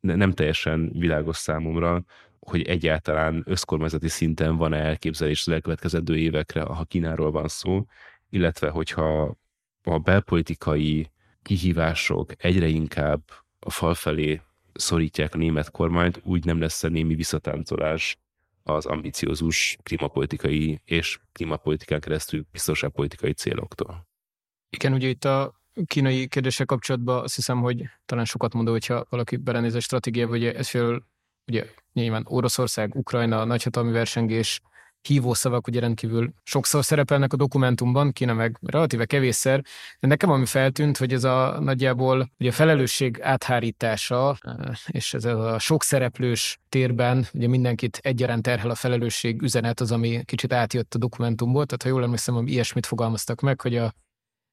[0.00, 2.04] ne, nem teljesen világos számomra,
[2.38, 7.84] hogy egyáltalán összkormányzati szinten van-e elképzelés az elkövetkezendő évekre, ha Kínáról van szó,
[8.30, 9.36] illetve hogyha
[9.82, 11.10] a belpolitikai
[11.42, 13.22] kihívások egyre inkább
[13.58, 14.40] a fal felé
[14.72, 18.16] szorítják a német kormányt, úgy nem lesz a némi visszatáncolás
[18.62, 24.08] az ambiciózus klímapolitikai és klímapolitikán keresztül biztonságpolitikai céloktól.
[24.70, 29.36] Igen, ugye itt a kínai kérdéssel kapcsolatban azt hiszem, hogy talán sokat mondó, hogyha valaki
[29.36, 31.06] belenéz a stratégiába, hogy ez fél,
[31.46, 34.60] ugye nyilván Oroszország, Ukrajna, nagyhatalmi versengés,
[35.02, 39.62] hívószavak ugye rendkívül sokszor szerepelnek a dokumentumban, Kína meg relatíve kevésszer,
[40.00, 44.54] de nekem ami feltűnt, hogy ez a nagyjából ugye a felelősség áthárítása, eh,
[44.86, 50.24] és ez a sok szereplős térben ugye mindenkit egyaránt terhel a felelősség üzenet az, ami
[50.24, 53.92] kicsit átjött a dokumentumból, tehát ha jól emlékszem, hogy ilyesmit fogalmaztak meg, hogy a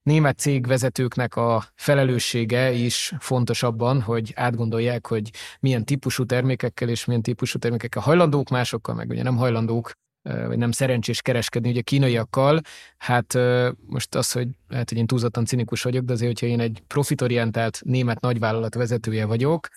[0.02, 7.22] német cégvezetőknek a felelőssége is fontos abban, hogy átgondolják, hogy milyen típusú termékekkel és milyen
[7.22, 12.60] típusú termékekkel hajlandók, másokkal meg ugye nem hajlandók vagy nem szerencsés kereskedni ugye kínaiakkal,
[12.98, 13.38] hát
[13.86, 17.80] most az, hogy lehet, hogy én túlzottan cinikus vagyok, de azért, hogyha én egy profitorientált
[17.84, 19.68] német nagyvállalat vezetője vagyok,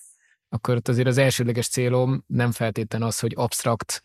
[0.50, 4.02] akkor ott azért az elsődleges célom nem feltétlen az, hogy absztrakt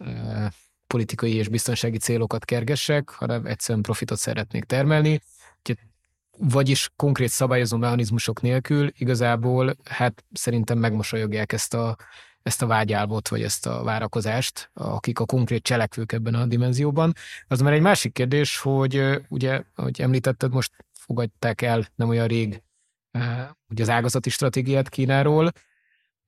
[0.86, 5.20] politikai és biztonsági célokat kergessek, hanem egyszerűen profitot szeretnék termelni.
[6.40, 11.96] Vagyis konkrét szabályozó mechanizmusok nélkül igazából hát szerintem megmosolyogják ezt a
[12.42, 17.12] ezt a vágyálmot, vagy ezt a várakozást, akik a konkrét cselekvők ebben a dimenzióban.
[17.48, 22.62] Az már egy másik kérdés, hogy ugye, ahogy említetted, most fogadták el nem olyan rég
[23.68, 25.52] ugye az ágazati stratégiát Kínáról,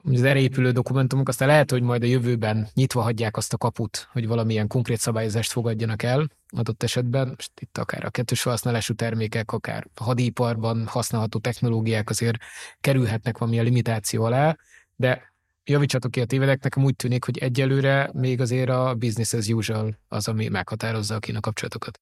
[0.04, 4.26] az erre dokumentumok, aztán lehet, hogy majd a jövőben nyitva hagyják azt a kaput, hogy
[4.26, 7.28] valamilyen konkrét szabályozást fogadjanak el adott esetben.
[7.28, 12.38] Most itt akár a kettős felhasználású termékek, akár a hadiparban használható technológiák azért
[12.80, 14.56] kerülhetnek valamilyen limitáció alá,
[14.96, 15.29] de
[15.64, 19.98] javítsatok ki a tévedek, nekem úgy tűnik, hogy egyelőre még azért a business as usual
[20.08, 22.00] az, ami meghatározza a kína kapcsolatokat.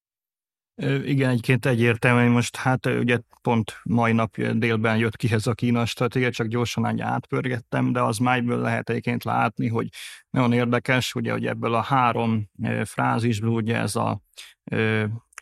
[1.05, 5.87] Igen, egyébként egyértelműen most hát ugye pont mai nap délben jött ki ez a Kína
[5.87, 9.89] stratégia, csak gyorsan annyi átpörgettem, de az májből lehet egyébként látni, hogy
[10.31, 12.51] nagyon érdekes, ugye, hogy ebből a három
[12.85, 14.21] frázisból ugye ez a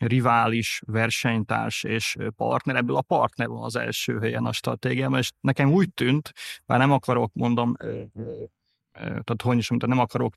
[0.05, 5.71] rivális, versenytárs és partner, ebből a partner van az első helyen a stratégiában, és nekem
[5.71, 6.33] úgy tűnt,
[6.65, 7.75] már nem akarok mondom
[8.97, 10.33] tehát hogy is nem akarok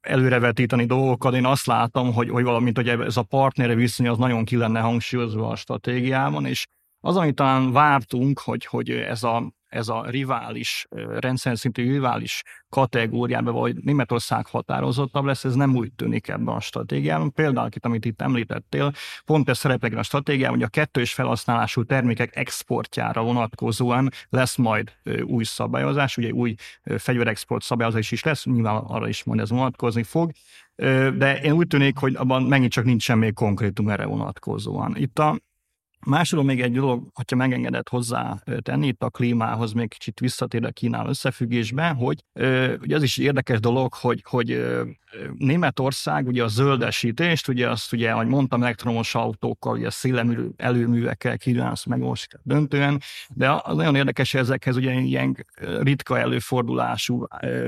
[0.00, 4.44] előrevetíteni dolgokat, én azt látom, hogy, hogy valamint, hogy ez a partnere viszony az nagyon
[4.44, 6.66] ki lenne hangsúlyozva a stratégiában, és
[7.00, 10.86] az, amit talán vártunk, hogy, hogy ez a ez a rivális,
[11.18, 17.32] rendszer szintű rivális kategóriában, vagy Németország határozottabb lesz, ez nem úgy tűnik ebben a stratégiában.
[17.32, 18.92] Például, amit itt említettél,
[19.24, 25.44] pont ez szerepel a stratégiában, hogy a kettős felhasználású termékek exportjára vonatkozóan lesz majd új
[25.44, 30.30] szabályozás, ugye új fegyverexport szabályozás is lesz, nyilván arra is majd ez vonatkozni fog,
[31.16, 34.96] de én úgy tűnik, hogy abban megint csak nincs semmi konkrétum erre vonatkozóan.
[34.96, 35.38] Itt a
[36.04, 40.70] Másolom még egy dolog, hogyha megengedett hozzá tenni, itt a klímához még kicsit visszatér a
[40.70, 42.24] Kínál összefüggésben, hogy
[42.80, 44.64] ugye az is érdekes dolog, hogy, hogy
[45.36, 51.70] Németország ugye a zöldesítést, ugye azt ugye, ahogy mondtam, elektromos autókkal, ugye szélemű előművekkel kíván
[51.70, 51.86] azt
[52.42, 55.46] döntően, de az nagyon érdekes, hogy ezekhez ugye ilyen
[55.80, 57.26] ritka előfordulású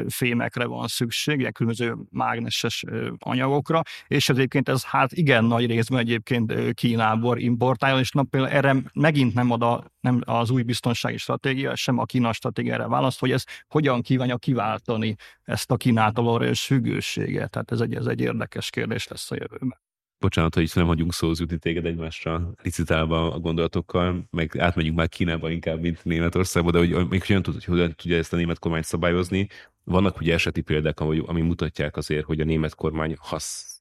[0.08, 2.84] fémekre van szükség, ilyen különböző mágneses
[3.18, 8.76] anyagokra, és egyébként ez hát igen nagy részben egyébként Kínából importálja, és nap például erre
[8.94, 13.30] megint nem ad a, nem az új biztonsági stratégia, sem a Kína stratégiára választ, hogy
[13.30, 17.50] ez hogyan kívánja kiváltani ezt a Kínától és függőséget.
[17.50, 19.78] Tehát ez egy, ez egy érdekes kérdés lesz a jövőben.
[20.18, 25.50] Bocsánat, hogy nem hagyunk szóhoz jutni téged egymásra licitálva a gondolatokkal, meg átmegyünk már Kínába
[25.50, 28.82] inkább, mint Németországba, de hogy még hogyan tudod, hogy hogyan tudja ezt a német kormány
[28.82, 29.48] szabályozni.
[29.84, 33.75] Vannak ugye eseti példák, ami mutatják azért, hogy a német kormány hasz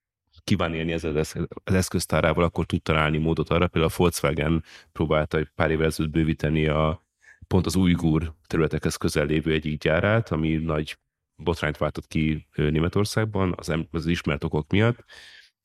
[0.45, 3.67] kíván élni ezzel az eszköztárával, akkor tud találni módot arra.
[3.67, 7.03] Például a Volkswagen próbálta egy pár évvel ezelőtt bővíteni a
[7.47, 10.97] pont az újgúr területekhez közel lévő egyik gyárát, ami nagy
[11.35, 15.03] botrányt váltott ki Németországban az, az ismert okok miatt,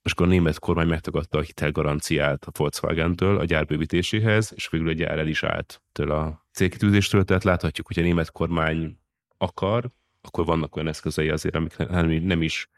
[0.02, 4.88] és akkor a német kormány megtagadta a hitelgaranciát a Volkswagen-től a gyár bővítéséhez, és végül
[4.88, 8.98] a gyár el is állt től a célkitűzéstől, tehát láthatjuk, hogy a német kormány
[9.38, 9.90] akar,
[10.20, 12.68] akkor vannak olyan eszközei azért, amik nem, nem is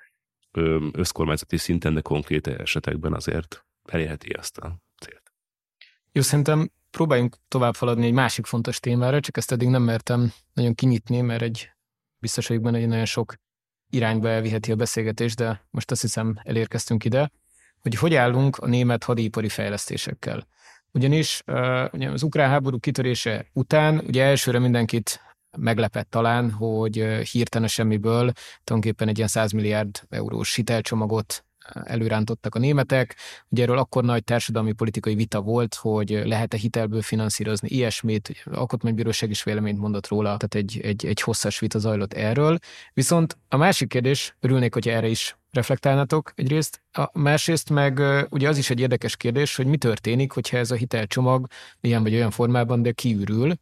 [0.93, 5.33] összkormányzati szinten, de konkrét esetekben azért elérheti ezt a célt.
[6.13, 10.75] Jó, szerintem próbáljunk tovább haladni egy másik fontos témára, csak ezt eddig nem mertem nagyon
[10.75, 11.71] kinyitni, mert egy
[12.19, 13.35] biztos vagyok benne, hogy nagyon sok
[13.91, 17.31] irányba elviheti a beszélgetés, de most azt hiszem elérkeztünk ide,
[17.81, 20.47] hogy hogy állunk a német hadipari fejlesztésekkel.
[20.91, 21.43] Ugyanis
[21.93, 25.21] az ukrán háború kitörése után ugye elsőre mindenkit
[25.59, 26.97] meglepett talán, hogy
[27.31, 28.33] hirtelen semmiből
[28.65, 31.45] tulajdonképpen egy ilyen 100 milliárd eurós hitelcsomagot
[31.85, 33.17] előrántottak a németek.
[33.49, 39.43] Ugye erről akkor nagy társadalmi politikai vita volt, hogy lehet-e hitelből finanszírozni ilyesmit, alkotmánybíróság is
[39.43, 42.59] véleményt mondott róla, tehát egy, egy, egy hosszas vita zajlott erről.
[42.93, 48.59] Viszont a másik kérdés, örülnék, hogy erre is reflektálnátok egyrészt, a másrészt meg ugye az
[48.59, 51.47] is egy érdekes kérdés, hogy mi történik, hogyha ez a hitelcsomag
[51.81, 53.55] ilyen vagy olyan formában, de kiürül,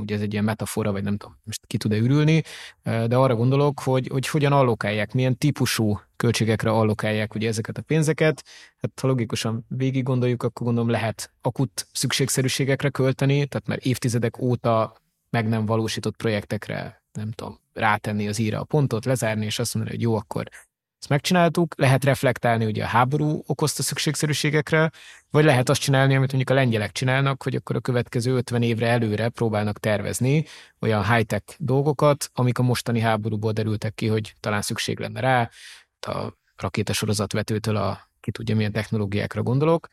[0.00, 2.42] ugye ez egy ilyen metafora, vagy nem tudom, most ki tud-e ürülni,
[2.82, 8.44] de arra gondolok, hogy, hogy hogyan allokálják, milyen típusú költségekre allokálják ugye ezeket a pénzeket.
[8.78, 14.96] Hát ha logikusan végig gondoljuk, akkor gondolom lehet akut szükségszerűségekre költeni, tehát mert évtizedek óta
[15.30, 19.96] meg nem valósított projektekre, nem tudom, rátenni az íra a pontot, lezárni, és azt mondani,
[19.96, 20.48] hogy jó, akkor
[21.00, 24.90] ezt megcsináltuk, lehet reflektálni ugye a háború okozta szükségszerűségekre,
[25.30, 28.86] vagy lehet azt csinálni, amit mondjuk a lengyelek csinálnak, hogy akkor a következő 50 évre
[28.88, 30.44] előre próbálnak tervezni
[30.80, 35.50] olyan high-tech dolgokat, amik a mostani háborúból derültek ki, hogy talán szükség lenne rá,
[36.00, 39.88] a rakétasorozatvetőtől a ki tudja milyen technológiákra gondolok.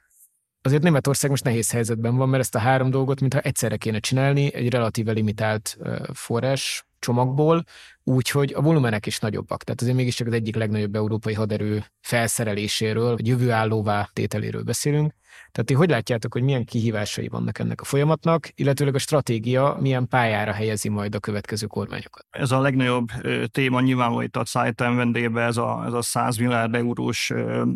[0.61, 4.53] Azért Németország most nehéz helyzetben van, mert ezt a három dolgot, mintha egyszerre kéne csinálni,
[4.53, 5.77] egy relatíve limitált
[6.13, 7.63] forrás csomagból,
[8.07, 9.63] úgyhogy a volumenek is nagyobbak.
[9.63, 15.13] Tehát azért mégiscsak az egyik legnagyobb európai haderő felszereléséről, vagy jövőállóvá tételéről beszélünk.
[15.51, 20.07] Tehát ti hogy látjátok, hogy milyen kihívásai vannak ennek a folyamatnak, illetőleg a stratégia milyen
[20.07, 22.25] pályára helyezi majd a következő kormányokat?
[22.29, 23.07] Ez a legnagyobb
[23.51, 27.31] téma nyilvánvaló itt a Zeitem vendébe, ez a, ez a 100 milliárd eurós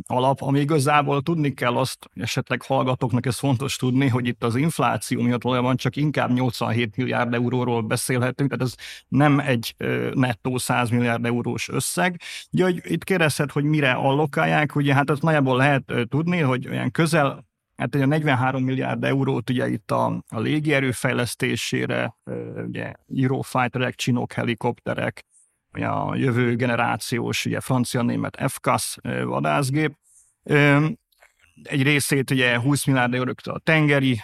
[0.07, 5.21] alap, ami igazából tudni kell azt, esetleg hallgatóknak ez fontos tudni, hogy itt az infláció
[5.21, 8.75] miatt valójában csak inkább 87 milliárd euróról beszélhetünk, tehát ez
[9.07, 9.75] nem egy
[10.19, 12.21] nettó 100 milliárd eurós összeg.
[12.51, 16.91] Ugye, hogy itt kérdezhet, hogy mire allokálják, ugye hát azt nagyjából lehet tudni, hogy olyan
[16.91, 17.47] közel
[17.79, 22.15] Hát ugye a 43 milliárd eurót ugye itt a, a légierő fejlesztésére,
[22.67, 25.25] ugye Eurofighterek, csinok, helikopterek,
[25.71, 29.97] a jövő generációs ugye francia-német FCAS vadászgép.
[31.63, 34.21] Egy részét ugye 20 milliárd eurót a tengeri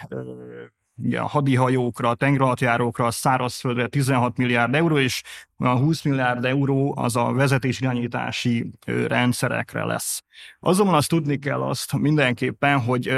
[0.96, 5.22] ugye a hadihajókra, a tengeralattjárókra, a szárazföldre 16 milliárd euró, és
[5.56, 8.70] a 20 milliárd euró az a vezetésirányítási
[9.06, 10.22] rendszerekre lesz.
[10.60, 13.08] Azonban azt tudni kell azt mindenképpen, hogy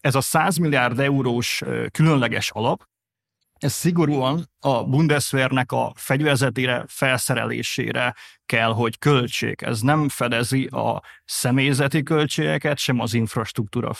[0.00, 2.90] ez a 100 milliárd eurós különleges alap,
[3.62, 8.14] ez szigorúan a Bundeswehrnek a fegyverzetére, felszerelésére
[8.46, 9.62] kell, hogy költség.
[9.62, 13.92] Ez nem fedezi a személyzeti költségeket, sem az infrastruktúra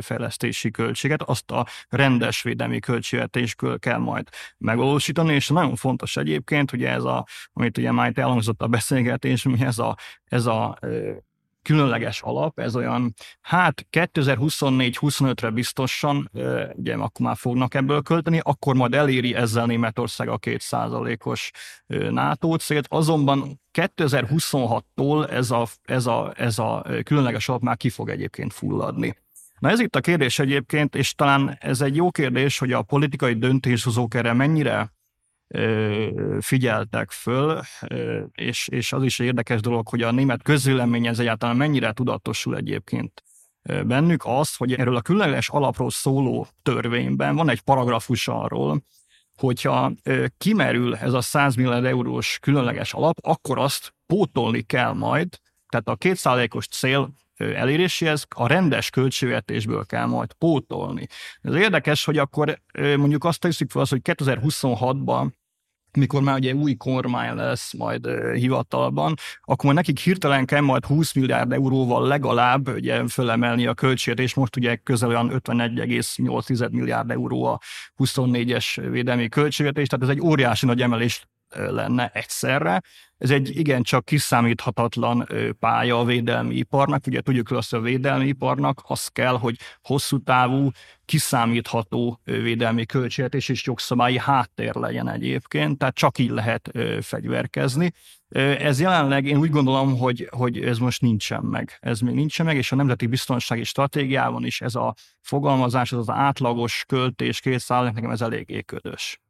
[0.00, 4.28] fejlesztési költséget, azt a rendes védelmi költségvetésből kell majd
[4.58, 9.78] megvalósítani, és nagyon fontos egyébként, hogy ez a, amit ugye már elhangzott a beszélgetés, ez
[9.78, 10.78] a, ez a
[11.62, 16.30] különleges alap, ez olyan, hát 2024-25-re biztosan,
[16.72, 21.50] ugye akkor már fognak ebből költeni, akkor majd eléri ezzel Németország a 2%-os
[21.86, 28.08] NATO célt, azonban 2026-tól ez a, ez, a, ez a különleges alap már ki fog
[28.08, 29.16] egyébként fulladni.
[29.58, 33.34] Na ez itt a kérdés egyébként, és talán ez egy jó kérdés, hogy a politikai
[33.34, 34.92] döntéshozók erre mennyire
[36.40, 37.60] figyeltek föl,
[38.32, 43.22] és, és az is érdekes dolog, hogy a német közvélemény ez egyáltalán mennyire tudatosul egyébként
[43.62, 48.82] bennük az, hogy erről a különleges alapról szóló törvényben van egy paragrafus arról,
[49.38, 49.92] hogyha
[50.38, 55.28] kimerül ez a 100 milliárd eurós különleges alap, akkor azt pótolni kell majd,
[55.68, 61.06] tehát a kétszázalékos cél eléréséhez a rendes költségvetésből kell majd pótolni.
[61.40, 65.30] Ez érdekes, hogy akkor mondjuk azt tesszük fel, az, hogy 2026-ban
[65.96, 71.12] mikor már ugye új kormány lesz majd hivatalban, akkor majd nekik hirtelen kell majd 20
[71.12, 73.74] milliárd euróval legalább ugye fölemelni a
[74.14, 77.60] és most ugye közel olyan 51,8 milliárd euró a
[77.98, 82.82] 24-es védelmi költségvetés, tehát ez egy óriási nagy emelés lenne egyszerre.
[83.20, 85.28] Ez egy igencsak kiszámíthatatlan
[85.58, 87.06] pálya a védelmi iparnak.
[87.06, 90.70] Ugye tudjuk azt, a védelmi iparnak az kell, hogy hosszú távú,
[91.04, 97.92] kiszámítható védelmi költségvetés és jogszabályi háttér legyen egyébként, tehát csak így lehet fegyverkezni.
[98.58, 101.78] Ez jelenleg én úgy gondolom, hogy, hogy ez most nincsen meg.
[101.80, 106.10] Ez még nincsen meg, és a Nemzeti Biztonsági Stratégiában is ez a fogalmazás, ez az
[106.10, 109.20] átlagos költés két nekem ez eléggé ködös.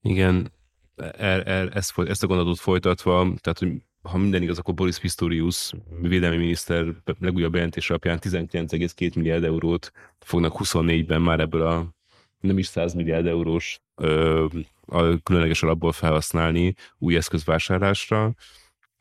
[0.00, 0.52] Igen,
[0.96, 5.72] er, er, ezt, ezt a gondolatot folytatva, tehát hogy ha minden igaz, akkor Boris Pistorius,
[6.00, 6.86] védelmi miniszter
[7.20, 11.94] legújabb bejelentés alapján 19,2 milliárd eurót fognak 24-ben már ebből a
[12.40, 14.46] nem is 100 milliárd eurós ö,
[14.86, 18.34] a különleges alapból felhasználni új eszközvásárlásra.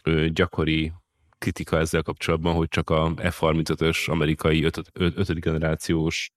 [0.04, 0.92] Ö, gyakori
[1.38, 5.40] kritika ezzel kapcsolatban, hogy csak a F-35-ös amerikai 5.
[5.40, 6.32] generációs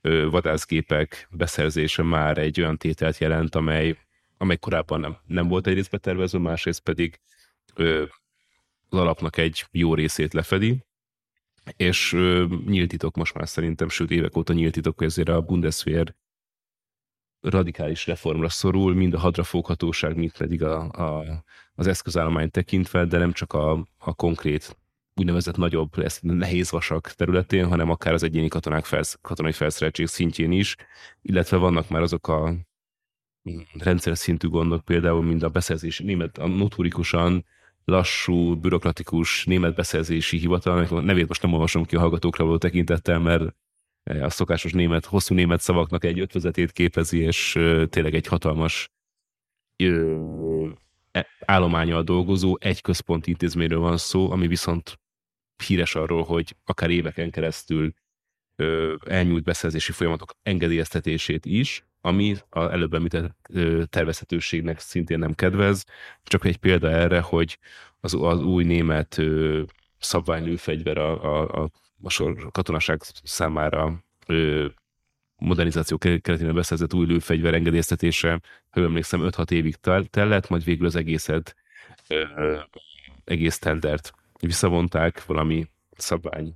[0.00, 3.96] ö, vadászgépek beszerzése már egy olyan tételt jelent, amely
[4.42, 7.20] amely korábban nem, nem volt egyrészt betervezve, másrészt pedig
[7.74, 8.02] ö,
[8.88, 10.84] az alapnak egy jó részét lefedi,
[11.76, 15.40] és ö, nyílt titok most már szerintem, sőt évek óta nyílt titok, hogy ezért a
[15.40, 16.14] Bundeswehr
[17.40, 23.32] radikális reformra szorul, mind a hadrafoghatóság, mind pedig a, a, az eszközállomány tekintve, de nem
[23.32, 24.76] csak a, a konkrét
[25.14, 30.52] úgynevezett nagyobb, lesz nehéz vasak területén, hanem akár az egyéni katonák felsz, katonai felszereltség szintjén
[30.52, 30.76] is,
[31.22, 32.54] illetve vannak már azok a
[33.78, 37.44] rendszer szintű gondok, például mind a beszerzési német, a notorikusan
[37.84, 43.18] lassú, bürokratikus német beszerzési hivatal, a nevét most nem olvasom ki a hallgatókra való tekintettel,
[43.18, 43.54] mert
[44.04, 47.52] a szokásos német, hosszú német szavaknak egy ötvezetét képezi, és
[47.88, 48.90] tényleg egy hatalmas
[51.10, 55.00] e, állományal dolgozó egy központi intézményről van szó, ami viszont
[55.66, 57.94] híres arról, hogy akár éveken keresztül
[59.06, 63.50] elnyújt beszerzési folyamatok engedélyeztetését is, ami az előbb említett
[63.90, 65.84] tervezhetőségnek szintén nem kedvez.
[66.22, 67.58] Csak egy példa erre, hogy
[68.00, 69.20] az, az új német
[69.98, 71.70] szabványlőfegyver a, a, a,
[72.02, 74.66] a sor katonaság számára ö,
[75.36, 79.74] modernizáció keretében beszerzett új lőfegyver engedélyeztetése, ha emlékszem, 5-6 évig
[80.10, 81.56] tellett, majd végül az egészet,
[82.08, 82.58] ö,
[83.24, 86.54] egész tendert visszavonták valami szabvány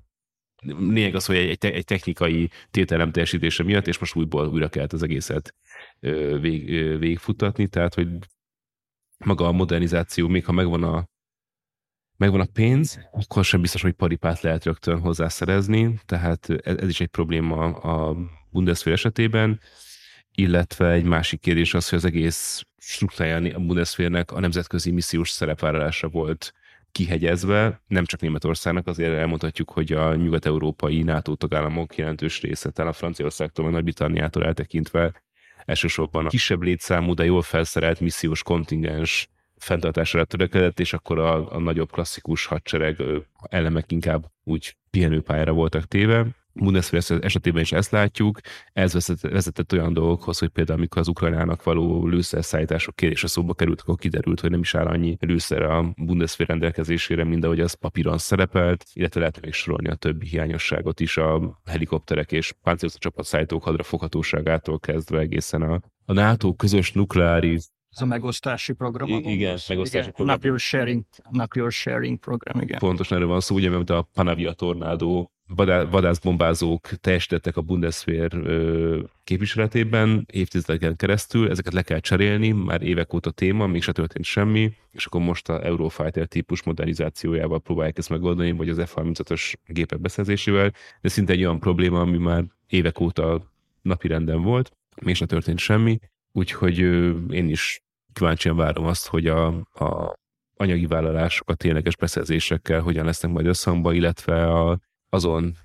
[0.79, 5.03] lényeg az, hogy egy, egy technikai tételem teljesítése miatt, és most újból újra kellett az
[5.03, 5.55] egészet
[6.41, 6.67] vég,
[6.99, 8.09] végigfutatni, tehát hogy
[9.25, 11.09] maga a modernizáció, még ha megvan a,
[12.17, 17.01] megvan a pénz, akkor sem biztos, hogy paripát lehet rögtön hozzászerezni, tehát ez, ez is
[17.01, 18.17] egy probléma a
[18.51, 19.61] Bundeswehr esetében,
[20.35, 26.09] illetve egy másik kérdés az, hogy az egész struktúráján a Bundeswehrnek a nemzetközi missziós szerepvállalása
[26.09, 26.53] volt
[26.97, 32.95] kihegyezve, nem csak Németországnak, azért elmondhatjuk, hogy a nyugat-európai NATO tagállamok jelentős része, talán a
[32.95, 35.23] Franciaországtól, vagy Nagy-Britanniától eltekintve
[35.65, 41.59] elsősorban a kisebb létszámú, de jól felszerelt missziós kontingens fenntartására törekedett, és akkor a, a
[41.59, 43.03] nagyobb klasszikus hadsereg
[43.49, 46.27] elemek inkább úgy pihenőpályára voltak téve.
[46.59, 48.39] Bundeswehr esetében is ezt látjuk,
[48.73, 53.81] ez vezetett, vezetett olyan dolgokhoz, hogy például amikor az Ukrajnának való lőszerszállítások kérése szóba került,
[53.81, 58.19] akkor kiderült, hogy nem is áll annyi lőszer a Bundeswehr rendelkezésére, mint ahogy az papíron
[58.19, 63.83] szerepelt, illetve lehet még sorolni a többi hiányosságot is a helikopterek és páncélozó csapatszállítók hadra
[63.83, 67.65] foghatóságától kezdve egészen a, a NATO közös nukleáris
[67.97, 69.09] ez a megosztási program.
[69.09, 70.13] I- igen, megosztási igen.
[70.13, 70.35] program.
[70.35, 72.79] Nuclear sharing, nuclear sharing program, igen.
[72.79, 75.31] Pontosan erről van szó, ugye, mert a Panavia tornádó
[75.91, 78.31] vadászbombázók teljesítettek a Bundeswehr
[79.25, 84.73] képviseletében évtizedeken keresztül, ezeket le kell cserélni, már évek óta téma, még se történt semmi,
[84.91, 90.73] és akkor most a Eurofighter típus modernizációjával próbálják ezt megoldani, vagy az F-35-ös gépek beszerzésével,
[91.01, 95.99] de szinte egy olyan probléma, ami már évek óta napirenden volt, még se történt semmi,
[96.33, 96.79] úgyhogy
[97.31, 97.81] én is
[98.13, 100.15] kíváncsian várom azt, hogy a, a
[100.57, 104.79] anyagi vállalások a tényleges beszerzésekkel hogyan lesznek majd összhangba, illetve a,
[105.09, 105.57] azon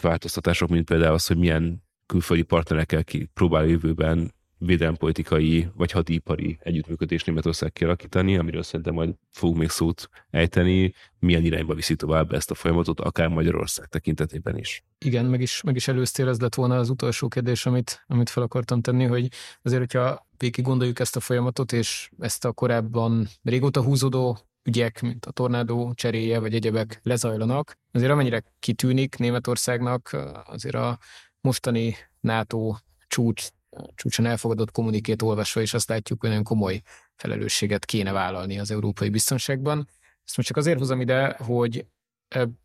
[0.00, 7.26] változtatások, mint például az, hogy milyen külföldi partnerekkel ki próbál jövőben védelempolitikai vagy hadipari együttműködést
[7.26, 12.54] Németország kialakítani, amiről szerintem majd fogunk még szót ejteni, milyen irányba viszi tovább ezt a
[12.54, 14.84] folyamatot, akár Magyarország tekintetében is.
[14.98, 18.42] Igen, meg is, meg is előztél, ez lett volna az utolsó kérdés, amit, amit fel
[18.42, 19.28] akartam tenni, hogy
[19.62, 25.26] azért, hogyha végig gondoljuk ezt a folyamatot, és ezt a korábban régóta húzódó ügyek, mint
[25.26, 30.98] a tornádó cseréje, vagy egyebek lezajlanak, azért amennyire kitűnik Németországnak, azért a
[31.40, 33.48] mostani NATO csúcs
[33.94, 36.80] csúcson elfogadott kommunikét olvasva, és azt látjuk, hogy nagyon komoly
[37.14, 39.88] felelősséget kéne vállalni az európai biztonságban.
[40.24, 41.86] Ezt most csak azért hozom ide, hogy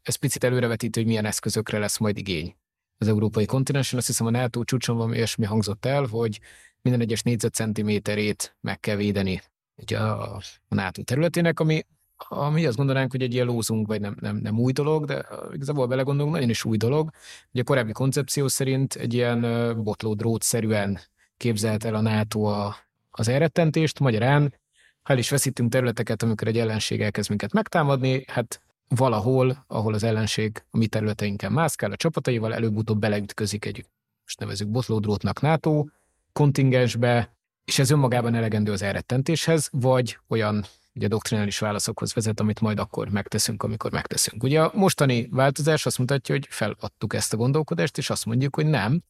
[0.01, 2.55] ez picit előrevetítő, hogy milyen eszközökre lesz majd igény
[2.97, 3.97] az európai kontinensen.
[3.97, 6.39] Azt hiszem a NATO csúcson van olyasmi hangzott el, hogy
[6.81, 9.41] minden egyes négyzetcentiméterét meg kell védeni
[9.75, 10.35] ugye a,
[10.67, 11.85] a NATO területének, ami,
[12.17, 15.87] ami azt gondolnánk, hogy egy ilyen lózunk, vagy nem, nem, nem új dolog, de igazából
[15.87, 17.09] belegondolunk, nagyon is új dolog.
[17.51, 19.41] Ugye a korábbi koncepció szerint egy ilyen
[19.83, 20.99] botló drótszerűen
[21.37, 22.75] képzelt el a NATO a,
[23.11, 24.53] az elrettentést, magyarán,
[25.01, 30.03] ha el is veszítünk területeket, amikor egy ellenség elkezd minket megtámadni, hát valahol, ahol az
[30.03, 33.85] ellenség a mi területeinken mászkál a csapataival, előbb-utóbb beleütközik egy,
[34.23, 35.85] most nevezük botlódrótnak NATO
[36.33, 37.34] kontingensbe,
[37.65, 43.09] és ez önmagában elegendő az elrettentéshez, vagy olyan ugye doktrinális válaszokhoz vezet, amit majd akkor
[43.09, 44.43] megteszünk, amikor megteszünk.
[44.43, 48.65] Ugye a mostani változás azt mutatja, hogy feladtuk ezt a gondolkodást, és azt mondjuk, hogy
[48.65, 49.01] nem,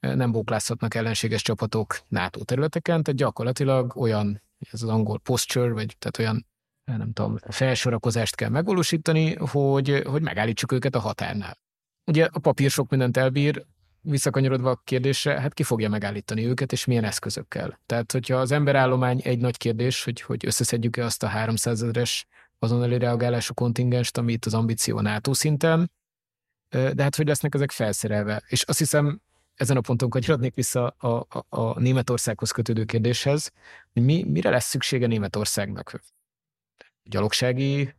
[0.00, 4.42] nem bóklázhatnak ellenséges csapatok NATO területeken, tehát gyakorlatilag olyan,
[4.72, 6.46] ez az angol posture, vagy tehát olyan
[6.84, 11.58] nem tudom, felsorakozást kell megvalósítani, hogy, hogy megállítsuk őket a határnál.
[12.04, 13.64] Ugye a papír sok mindent elbír,
[14.02, 17.80] visszakanyarodva a kérdésre, hát ki fogja megállítani őket, és milyen eszközökkel.
[17.86, 22.26] Tehát, hogyha az emberállomány egy nagy kérdés, hogy, hogy összeszedjük-e azt a 300 ezeres
[22.58, 25.90] azonnali reagálású kontingenst, amit az ambíció NATO szinten,
[26.68, 28.42] de hát hogy lesznek ezek felszerelve.
[28.46, 29.20] És azt hiszem,
[29.54, 33.52] ezen a ponton kanyarodnék vissza a, a, a Németországhoz kötődő kérdéshez,
[33.92, 36.00] hogy mi, mire lesz szüksége Németországnak?
[37.02, 37.94] Gyalogsági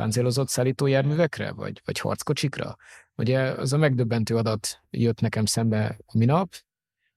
[0.00, 2.76] páncélozott szállítójárművekre, vagy, vagy harckocsikra?
[3.16, 6.54] Ugye az a megdöbbentő adat jött nekem szembe a minap,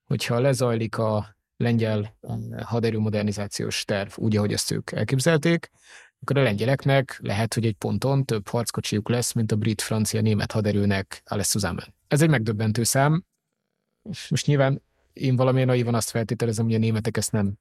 [0.04, 2.16] hogyha lezajlik a lengyel
[2.62, 5.70] haderő modernizációs terv úgy, ahogy ezt ők elképzelték,
[6.20, 10.52] akkor a lengyeleknek lehet, hogy egy ponton több harckocsijuk lesz, mint a brit, francia, német
[10.52, 11.94] haderőnek zusammen.
[12.08, 13.24] Ez egy megdöbbentő szám.
[14.28, 14.82] Most nyilván
[15.12, 17.54] én valamilyen naivan azt feltételezem, hogy a németek ezt nem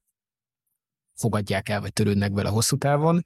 [1.13, 3.25] fogadják el, vagy törődnek vele hosszú távon,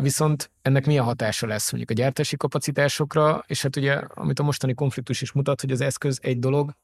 [0.00, 4.74] Viszont ennek milyen hatása lesz mondjuk a gyártási kapacitásokra, és hát ugye, amit a mostani
[4.74, 6.76] konfliktus is mutat, hogy az eszköz egy dolog,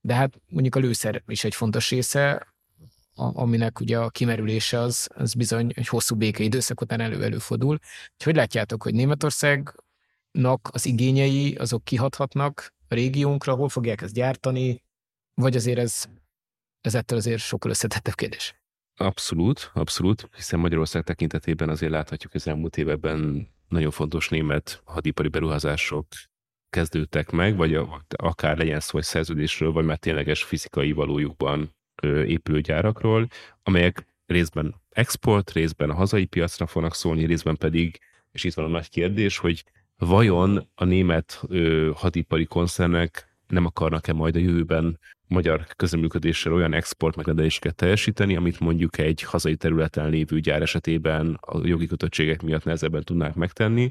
[0.00, 2.54] de hát mondjuk a lőszer is egy fontos része,
[3.14, 7.78] aminek ugye a kimerülése az, az bizony egy hosszú békeidőszak után elő-előfordul.
[8.24, 14.82] Hogy látjátok, hogy Németországnak az igényei azok kihathatnak a régiónkra, hol fogják ezt gyártani,
[15.34, 16.04] vagy azért ez,
[16.80, 18.63] ez ettől azért sokkal összetettebb kérdés?
[18.96, 25.28] Abszolút, abszolút, hiszen Magyarország tekintetében azért láthatjuk, hogy az elmúlt években nagyon fontos német hadipari
[25.28, 26.06] beruházások
[26.70, 27.80] kezdődtek meg, vagy
[28.16, 31.76] akár legyen szó egy szerződésről, vagy már tényleges fizikai valójukban
[32.26, 33.28] épülő gyárakról,
[33.62, 37.98] amelyek részben export, részben a hazai piacra fognak szólni, részben pedig,
[38.32, 39.64] és itt van a nagy kérdés, hogy
[39.96, 41.42] vajon a német
[41.94, 44.98] hadipari koncernek nem akarnak-e majd a jövőben
[45.34, 51.66] magyar közeműködéssel olyan export megrendeléseket teljesíteni, amit mondjuk egy hazai területen lévő gyár esetében a
[51.66, 53.90] jogi kötöttségek miatt nehezebben tudnák megtenni,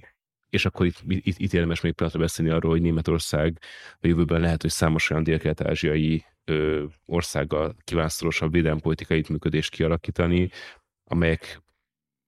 [0.49, 3.57] és akkor itt, itt, itt érdemes még pillanatra beszélni arról, hogy Németország
[3.99, 6.25] a jövőben lehet, hogy számos olyan dél-kelet-ázsiai
[7.05, 10.49] országgal kíván szorosabb védelempolitikai működést kialakítani,
[11.03, 11.61] amelyek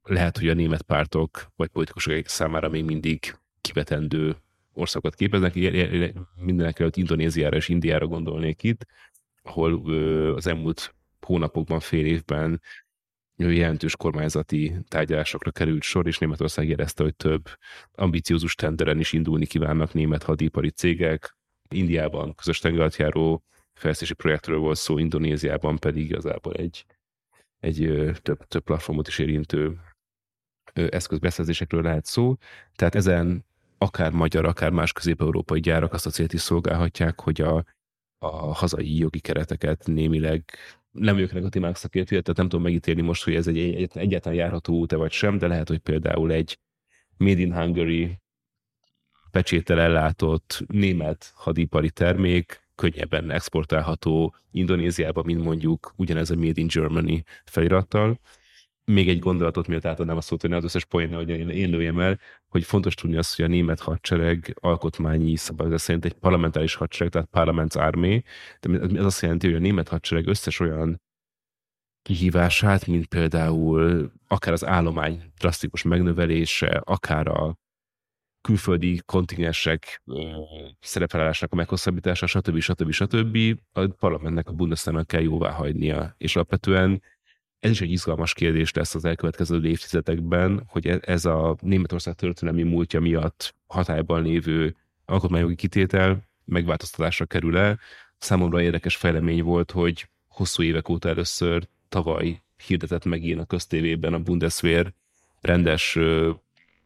[0.03, 4.35] lehet, hogy a német pártok vagy politikusok számára még mindig kivetendő
[4.75, 5.53] országokat képeznek,
[6.35, 8.85] mindenek előtt Indonéziára és Indiára gondolnék itt,
[9.41, 9.91] ahol
[10.35, 12.61] az elmúlt hónapokban, fél évben
[13.37, 17.49] jelentős kormányzati tárgyalásokra került sor, és Németország jelezte, hogy több
[17.91, 21.37] ambiciózus tenderen is indulni kívánnak német hadipari cégek.
[21.69, 26.85] Indiában közös tengeralattjáró fejlesztési projektről volt szó, Indonéziában pedig igazából egy,
[27.59, 29.79] egy több, több platformot is érintő
[30.73, 32.35] eszközbeszerzésekről lehet szó.
[32.75, 33.44] Tehát ezen
[33.77, 37.65] akár magyar, akár más közép-európai gyárak azt a célt is szolgálhatják, hogy a,
[38.17, 40.43] a hazai jogi kereteket némileg
[40.91, 44.73] nem ők negatív szakértője, tehát nem tudom megítélni most, hogy ez egy, egy egyáltalán járható
[44.73, 46.59] út-e vagy sem, de lehet, hogy például egy
[47.17, 48.19] Made in Hungary
[49.31, 57.23] pecsétel ellátott német hadipari termék könnyebben exportálható Indonéziába, mint mondjuk ugyanez a Made in Germany
[57.45, 58.19] felirattal.
[58.85, 61.69] Még egy gondolatot, miatt átadnám a szót, hogy ne az összes poénna, hogy én, én
[61.69, 66.75] lőjem el, hogy fontos tudni azt, hogy a német hadsereg alkotmányi szabályozás szerint egy parlamentáris
[66.75, 68.23] hadsereg, tehát Parliaments Army,
[68.59, 71.01] de ez azt jelenti, hogy a német hadsereg összes olyan
[72.01, 77.57] kihívását, mint például akár az állomány drasztikus megnövelése, akár a
[78.41, 80.03] külföldi kontingensek
[80.79, 82.59] szerepelásnak a meghosszabbítása, stb.
[82.59, 82.91] stb.
[82.91, 83.37] stb.
[83.71, 86.15] a parlamentnek, a Bundestagnak kell jóvá hagynia.
[86.17, 87.01] És alapvetően
[87.65, 92.63] ez is egy izgalmas kérdés lesz az elkövetkező évtizedekben, hogy e- ez a Németország történelmi
[92.63, 97.79] múltja miatt hatályban lévő alkotmányjogi kitétel megváltoztatásra kerül el.
[98.17, 104.13] Számomra érdekes fejlemény volt, hogy hosszú évek óta először tavaly hirdetett meg ilyen a köztévében
[104.13, 104.93] a Bundeswehr
[105.41, 106.31] rendes ö,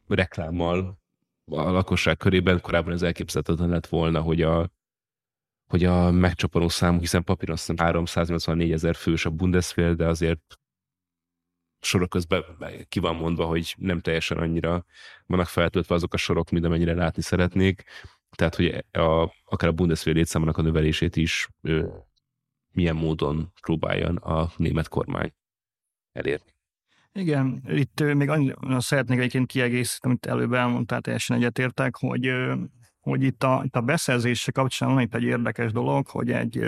[0.07, 0.99] reklámmal
[1.45, 2.61] a lakosság körében.
[2.61, 4.69] Korábban ez elképzelhetetlen lett volna, hogy a,
[5.67, 10.59] hogy a megcsapanó számú, hiszen papíron azt hiszem 384 ezer fős a Bundeswehr, de azért
[11.82, 12.43] sorok közben
[12.89, 14.86] ki van mondva, hogy nem teljesen annyira
[15.25, 17.84] vannak feltöltve azok a sorok, mint amennyire látni szeretnék.
[18.30, 21.89] Tehát, hogy a, akár a Bundeswehr létszámának a növelését is ő,
[22.71, 25.34] milyen módon próbáljon a német kormány
[26.11, 26.57] elérni.
[27.11, 32.32] Igen, itt még annyira szeretnék egyébként kiegészíteni, amit előbb elmondtál, teljesen egyetértek, hogy,
[32.99, 36.65] hogy itt a, itt a beszerzése kapcsán van itt egy érdekes dolog, hogy egy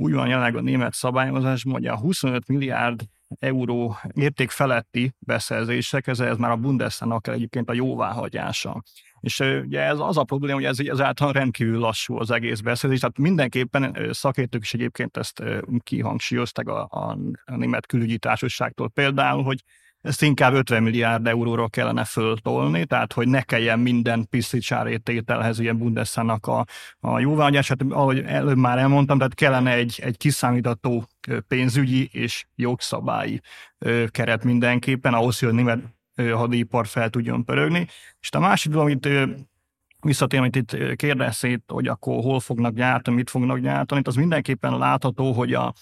[0.00, 3.00] úgy van jelenleg a német szabályozás, hogy a 25 milliárd
[3.38, 8.82] euró érték feletti beszerzések, ez, ez már a Bundestagnak kell egyébként a jóváhagyása.
[9.20, 13.18] És ugye ez az a probléma, hogy ez ezáltal rendkívül lassú az egész beszélés, tehát
[13.18, 15.42] mindenképpen szakértők is egyébként ezt
[15.82, 19.62] kihangsúlyozták a, a, a német külügyi társaságtól például, hogy
[20.00, 26.46] ezt inkább 50 milliárd euróra kellene föltolni, tehát hogy ne kelljen minden piszticsárétételhez ilyen Bundestagnak
[26.46, 26.64] a,
[27.00, 31.08] a jóváhagyását, ahogy előbb már elmondtam, tehát kellene egy, egy kiszámítható
[31.48, 33.40] pénzügyi és jogszabályi
[34.06, 35.80] keret mindenképpen, ahhoz, hogy a német
[36.32, 37.86] hadipar fel tudjon pörögni.
[38.20, 39.08] És a másik dolog, amit
[40.00, 45.32] visszatérve, amit itt kérdezszét, hogy akkor hol fognak gyártani, mit fognak gyártani, az mindenképpen látható,
[45.32, 45.72] hogy a,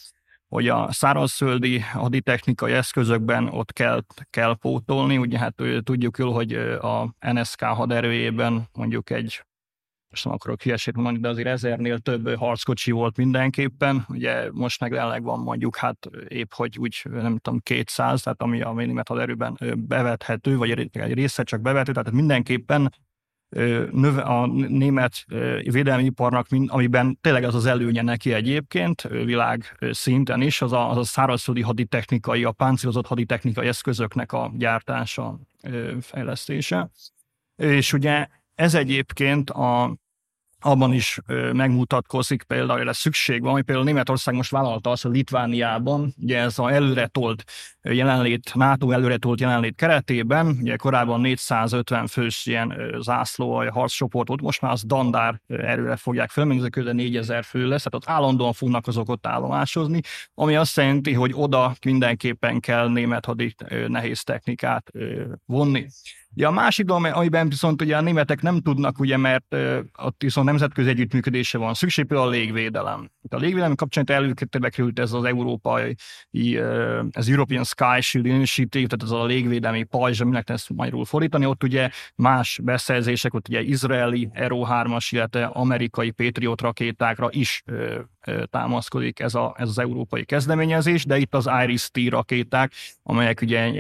[0.49, 5.19] hogy a szárazföldi haditechnikai eszközökben ott kell, kell pótolni.
[5.19, 9.45] Ugye hát tudjuk jól, hogy a NSK haderőjében mondjuk egy
[10.11, 14.05] most nem akarok hülyeséget mondani, de azért ezernél több harckocsi volt mindenképpen.
[14.09, 18.63] Ugye most meg jelenleg van mondjuk hát épp, hogy úgy nem tudom, 200, tehát ami
[18.63, 22.95] a német haderőben bevethető, vagy egy része csak bevethető, tehát mindenképpen
[24.25, 25.25] a német
[25.63, 30.97] védelmi iparnak, amiben tényleg az az előnye neki egyébként, világ szinten is, az a, az
[30.97, 35.41] a szárazföldi haditechnikai, a páncélozott haditechnikai eszközöknek a gyártása,
[36.01, 36.91] fejlesztése.
[37.57, 39.97] És ugye ez egyébként a,
[40.67, 41.19] abban is
[41.53, 46.59] megmutatkozik például, hogy szükség van, hogy például Németország most vállalta azt, hogy Litvániában, ugye ez
[46.59, 47.45] a előre tolt
[47.83, 54.61] jelenlét, NATO előre tolt jelenlét keretében, ugye korábban 450 fős ilyen zászló, harccsoport volt, most
[54.61, 58.87] már az dandár erőre fogják fel, még ezek 4000 fő lesz, tehát ott állandóan fognak
[58.87, 60.01] azok ott állomásozni,
[60.35, 63.55] ami azt jelenti, hogy oda mindenképpen kell német hadi
[63.87, 64.91] nehéz technikát
[65.45, 65.87] vonni.
[66.39, 70.23] Ja, a másik dolog, amiben viszont ugye a németek nem tudnak, ugye, mert uh, ott
[70.23, 73.11] viszont nemzetközi együttműködése van szükség, például a légvédelem.
[73.29, 75.95] A légvédelem kapcsán előkérdebe került ez az európai,
[76.31, 81.47] uh, ez European Sky Shield Initiative, tehát ez a légvédelmi pajzs, aminek ezt magyarul fordítani,
[81.47, 87.63] ott ugye más beszerzések, ott ugye izraeli Aero 3-as, illetve amerikai Patriot rakétákra is
[88.51, 92.73] támaszkodik ez, a, ez az európai kezdeményezés, de itt az Iris-T rakéták,
[93.03, 93.73] amelyek ugye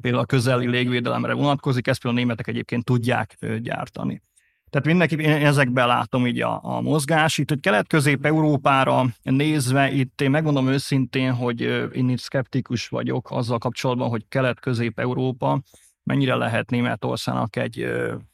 [0.00, 4.22] például a közeli légvédelemre vonatkozik, ezt például a németek egyébként tudják gyártani.
[4.70, 7.38] Tehát mindenki én ezekben látom így a, a mozgás.
[7.38, 11.60] Itt, hogy Kelet-Közép-Európára nézve, itt én megmondom őszintén, hogy
[11.94, 15.60] én itt szkeptikus vagyok azzal kapcsolatban, hogy Kelet-Közép-Európa
[16.02, 17.86] mennyire lehet Németországnak egy,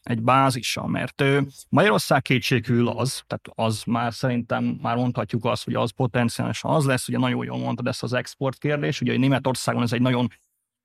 [0.03, 1.25] egy bázisa, mert
[1.69, 7.09] Magyarország kétségül az, tehát az már szerintem már mondhatjuk azt, hogy az potenciálisan az lesz,
[7.09, 10.29] ugye nagyon jól mondtad ezt az export kérdés, ugye Németországon ez egy nagyon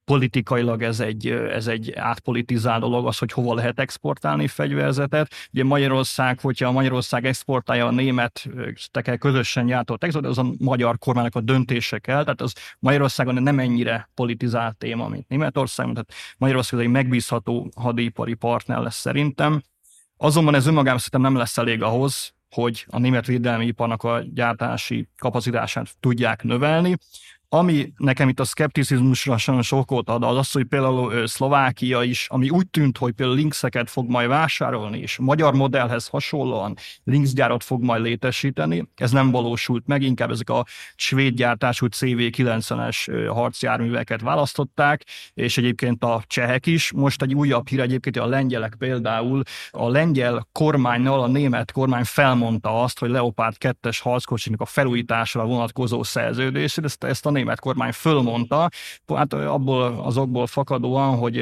[0.05, 5.33] politikailag ez egy, ez egy átpolitizált dolog, az, hogy hova lehet exportálni fegyverzetet.
[5.53, 8.49] Ugye Magyarország, hogyha Magyarország exportálja a német
[8.91, 13.59] tekel közösen gyártott exportot, az a magyar kormánynak a döntése kell, tehát az Magyarországon nem
[13.59, 19.61] ennyire politizált téma, mint Németország, tehát Magyarország egy megbízható hadipari partner lesz szerintem.
[20.17, 25.07] Azonban ez önmagában szerintem nem lesz elég ahhoz, hogy a német védelmi iparnak a gyártási
[25.17, 26.95] kapacitását tudják növelni.
[27.49, 32.49] Ami nekem itt a szkepticizmusra sajnos okot ad, az az, hogy például Szlovákia is, ami
[32.49, 38.01] úgy tűnt, hogy például Linkseket fog majd vásárolni, és magyar modellhez hasonlóan Linksgyárat fog majd
[38.01, 40.65] létesíteni, ez nem valósult meg, inkább ezek a
[40.95, 46.91] svéd gyártású CV90-es harcjárműveket választották, és egyébként a csehek is.
[46.91, 49.41] Most egy újabb hír egyébként, a lengyelek például,
[49.71, 56.03] a lengyel kormánynal a német kormány felmondta azt, hogy Leopard 2-es harckocsinak a felújításra vonatkozó
[56.03, 58.69] szerződés, ezt, ezt a német kormány fölmondta,
[59.15, 61.39] hát abból azokból fakadóan, hogy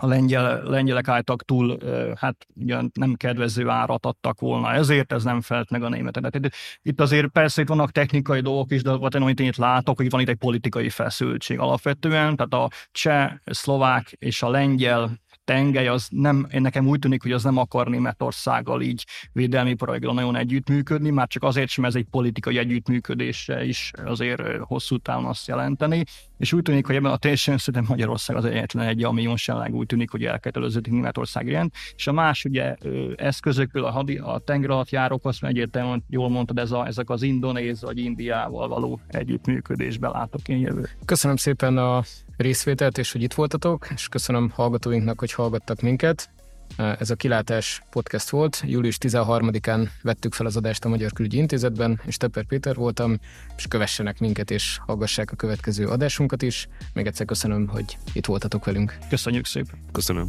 [0.00, 1.78] a lengyel, lengyelek álltak túl,
[2.16, 6.50] hát ugyan nem kedvező árat adtak volna, ezért ez nem felt meg a németet.
[6.82, 10.20] Itt azért persze itt vannak technikai dolgok is, de amit én itt látok, hogy van
[10.20, 15.18] itt egy politikai feszültség alapvetően, tehát a cseh, szlovák és a lengyel
[15.48, 20.14] tengely, az nem, én nekem úgy tűnik, hogy az nem akar Németországgal így védelmi projektben
[20.14, 25.46] nagyon együttműködni, már csak azért sem ez egy politikai együttműködésre is azért hosszú távon azt
[25.46, 26.04] jelenteni.
[26.38, 29.86] És úgy tűnik, hogy ebben a térségben szerintem Magyarország az egyetlen egy, ami most úgy
[29.86, 31.72] tűnik, hogy elköteleződik Németország ilyen.
[31.96, 32.76] És a más ugye
[33.16, 37.22] eszközökből a, hadi, a tenger alatt járók, azt egyértelműen jól mondtad, ez a, ezek az
[37.22, 40.88] indonéz vagy Indiával való együttműködésbe látok én jövő.
[41.04, 42.02] Köszönöm szépen a
[42.38, 46.30] részvételt, és hogy itt voltatok, és köszönöm hallgatóinknak, hogy hallgattak minket.
[46.76, 48.62] Ez a Kilátás podcast volt.
[48.66, 53.18] Július 13-án vettük fel az adást a Magyar Külügyi Intézetben, és Tepper Péter voltam,
[53.56, 56.68] és kövessenek minket, és hallgassák a következő adásunkat is.
[56.92, 58.98] Még egyszer köszönöm, hogy itt voltatok velünk.
[59.08, 59.78] Köszönjük szépen.
[59.92, 60.26] Köszönöm.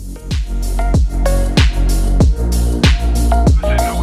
[3.61, 3.99] I know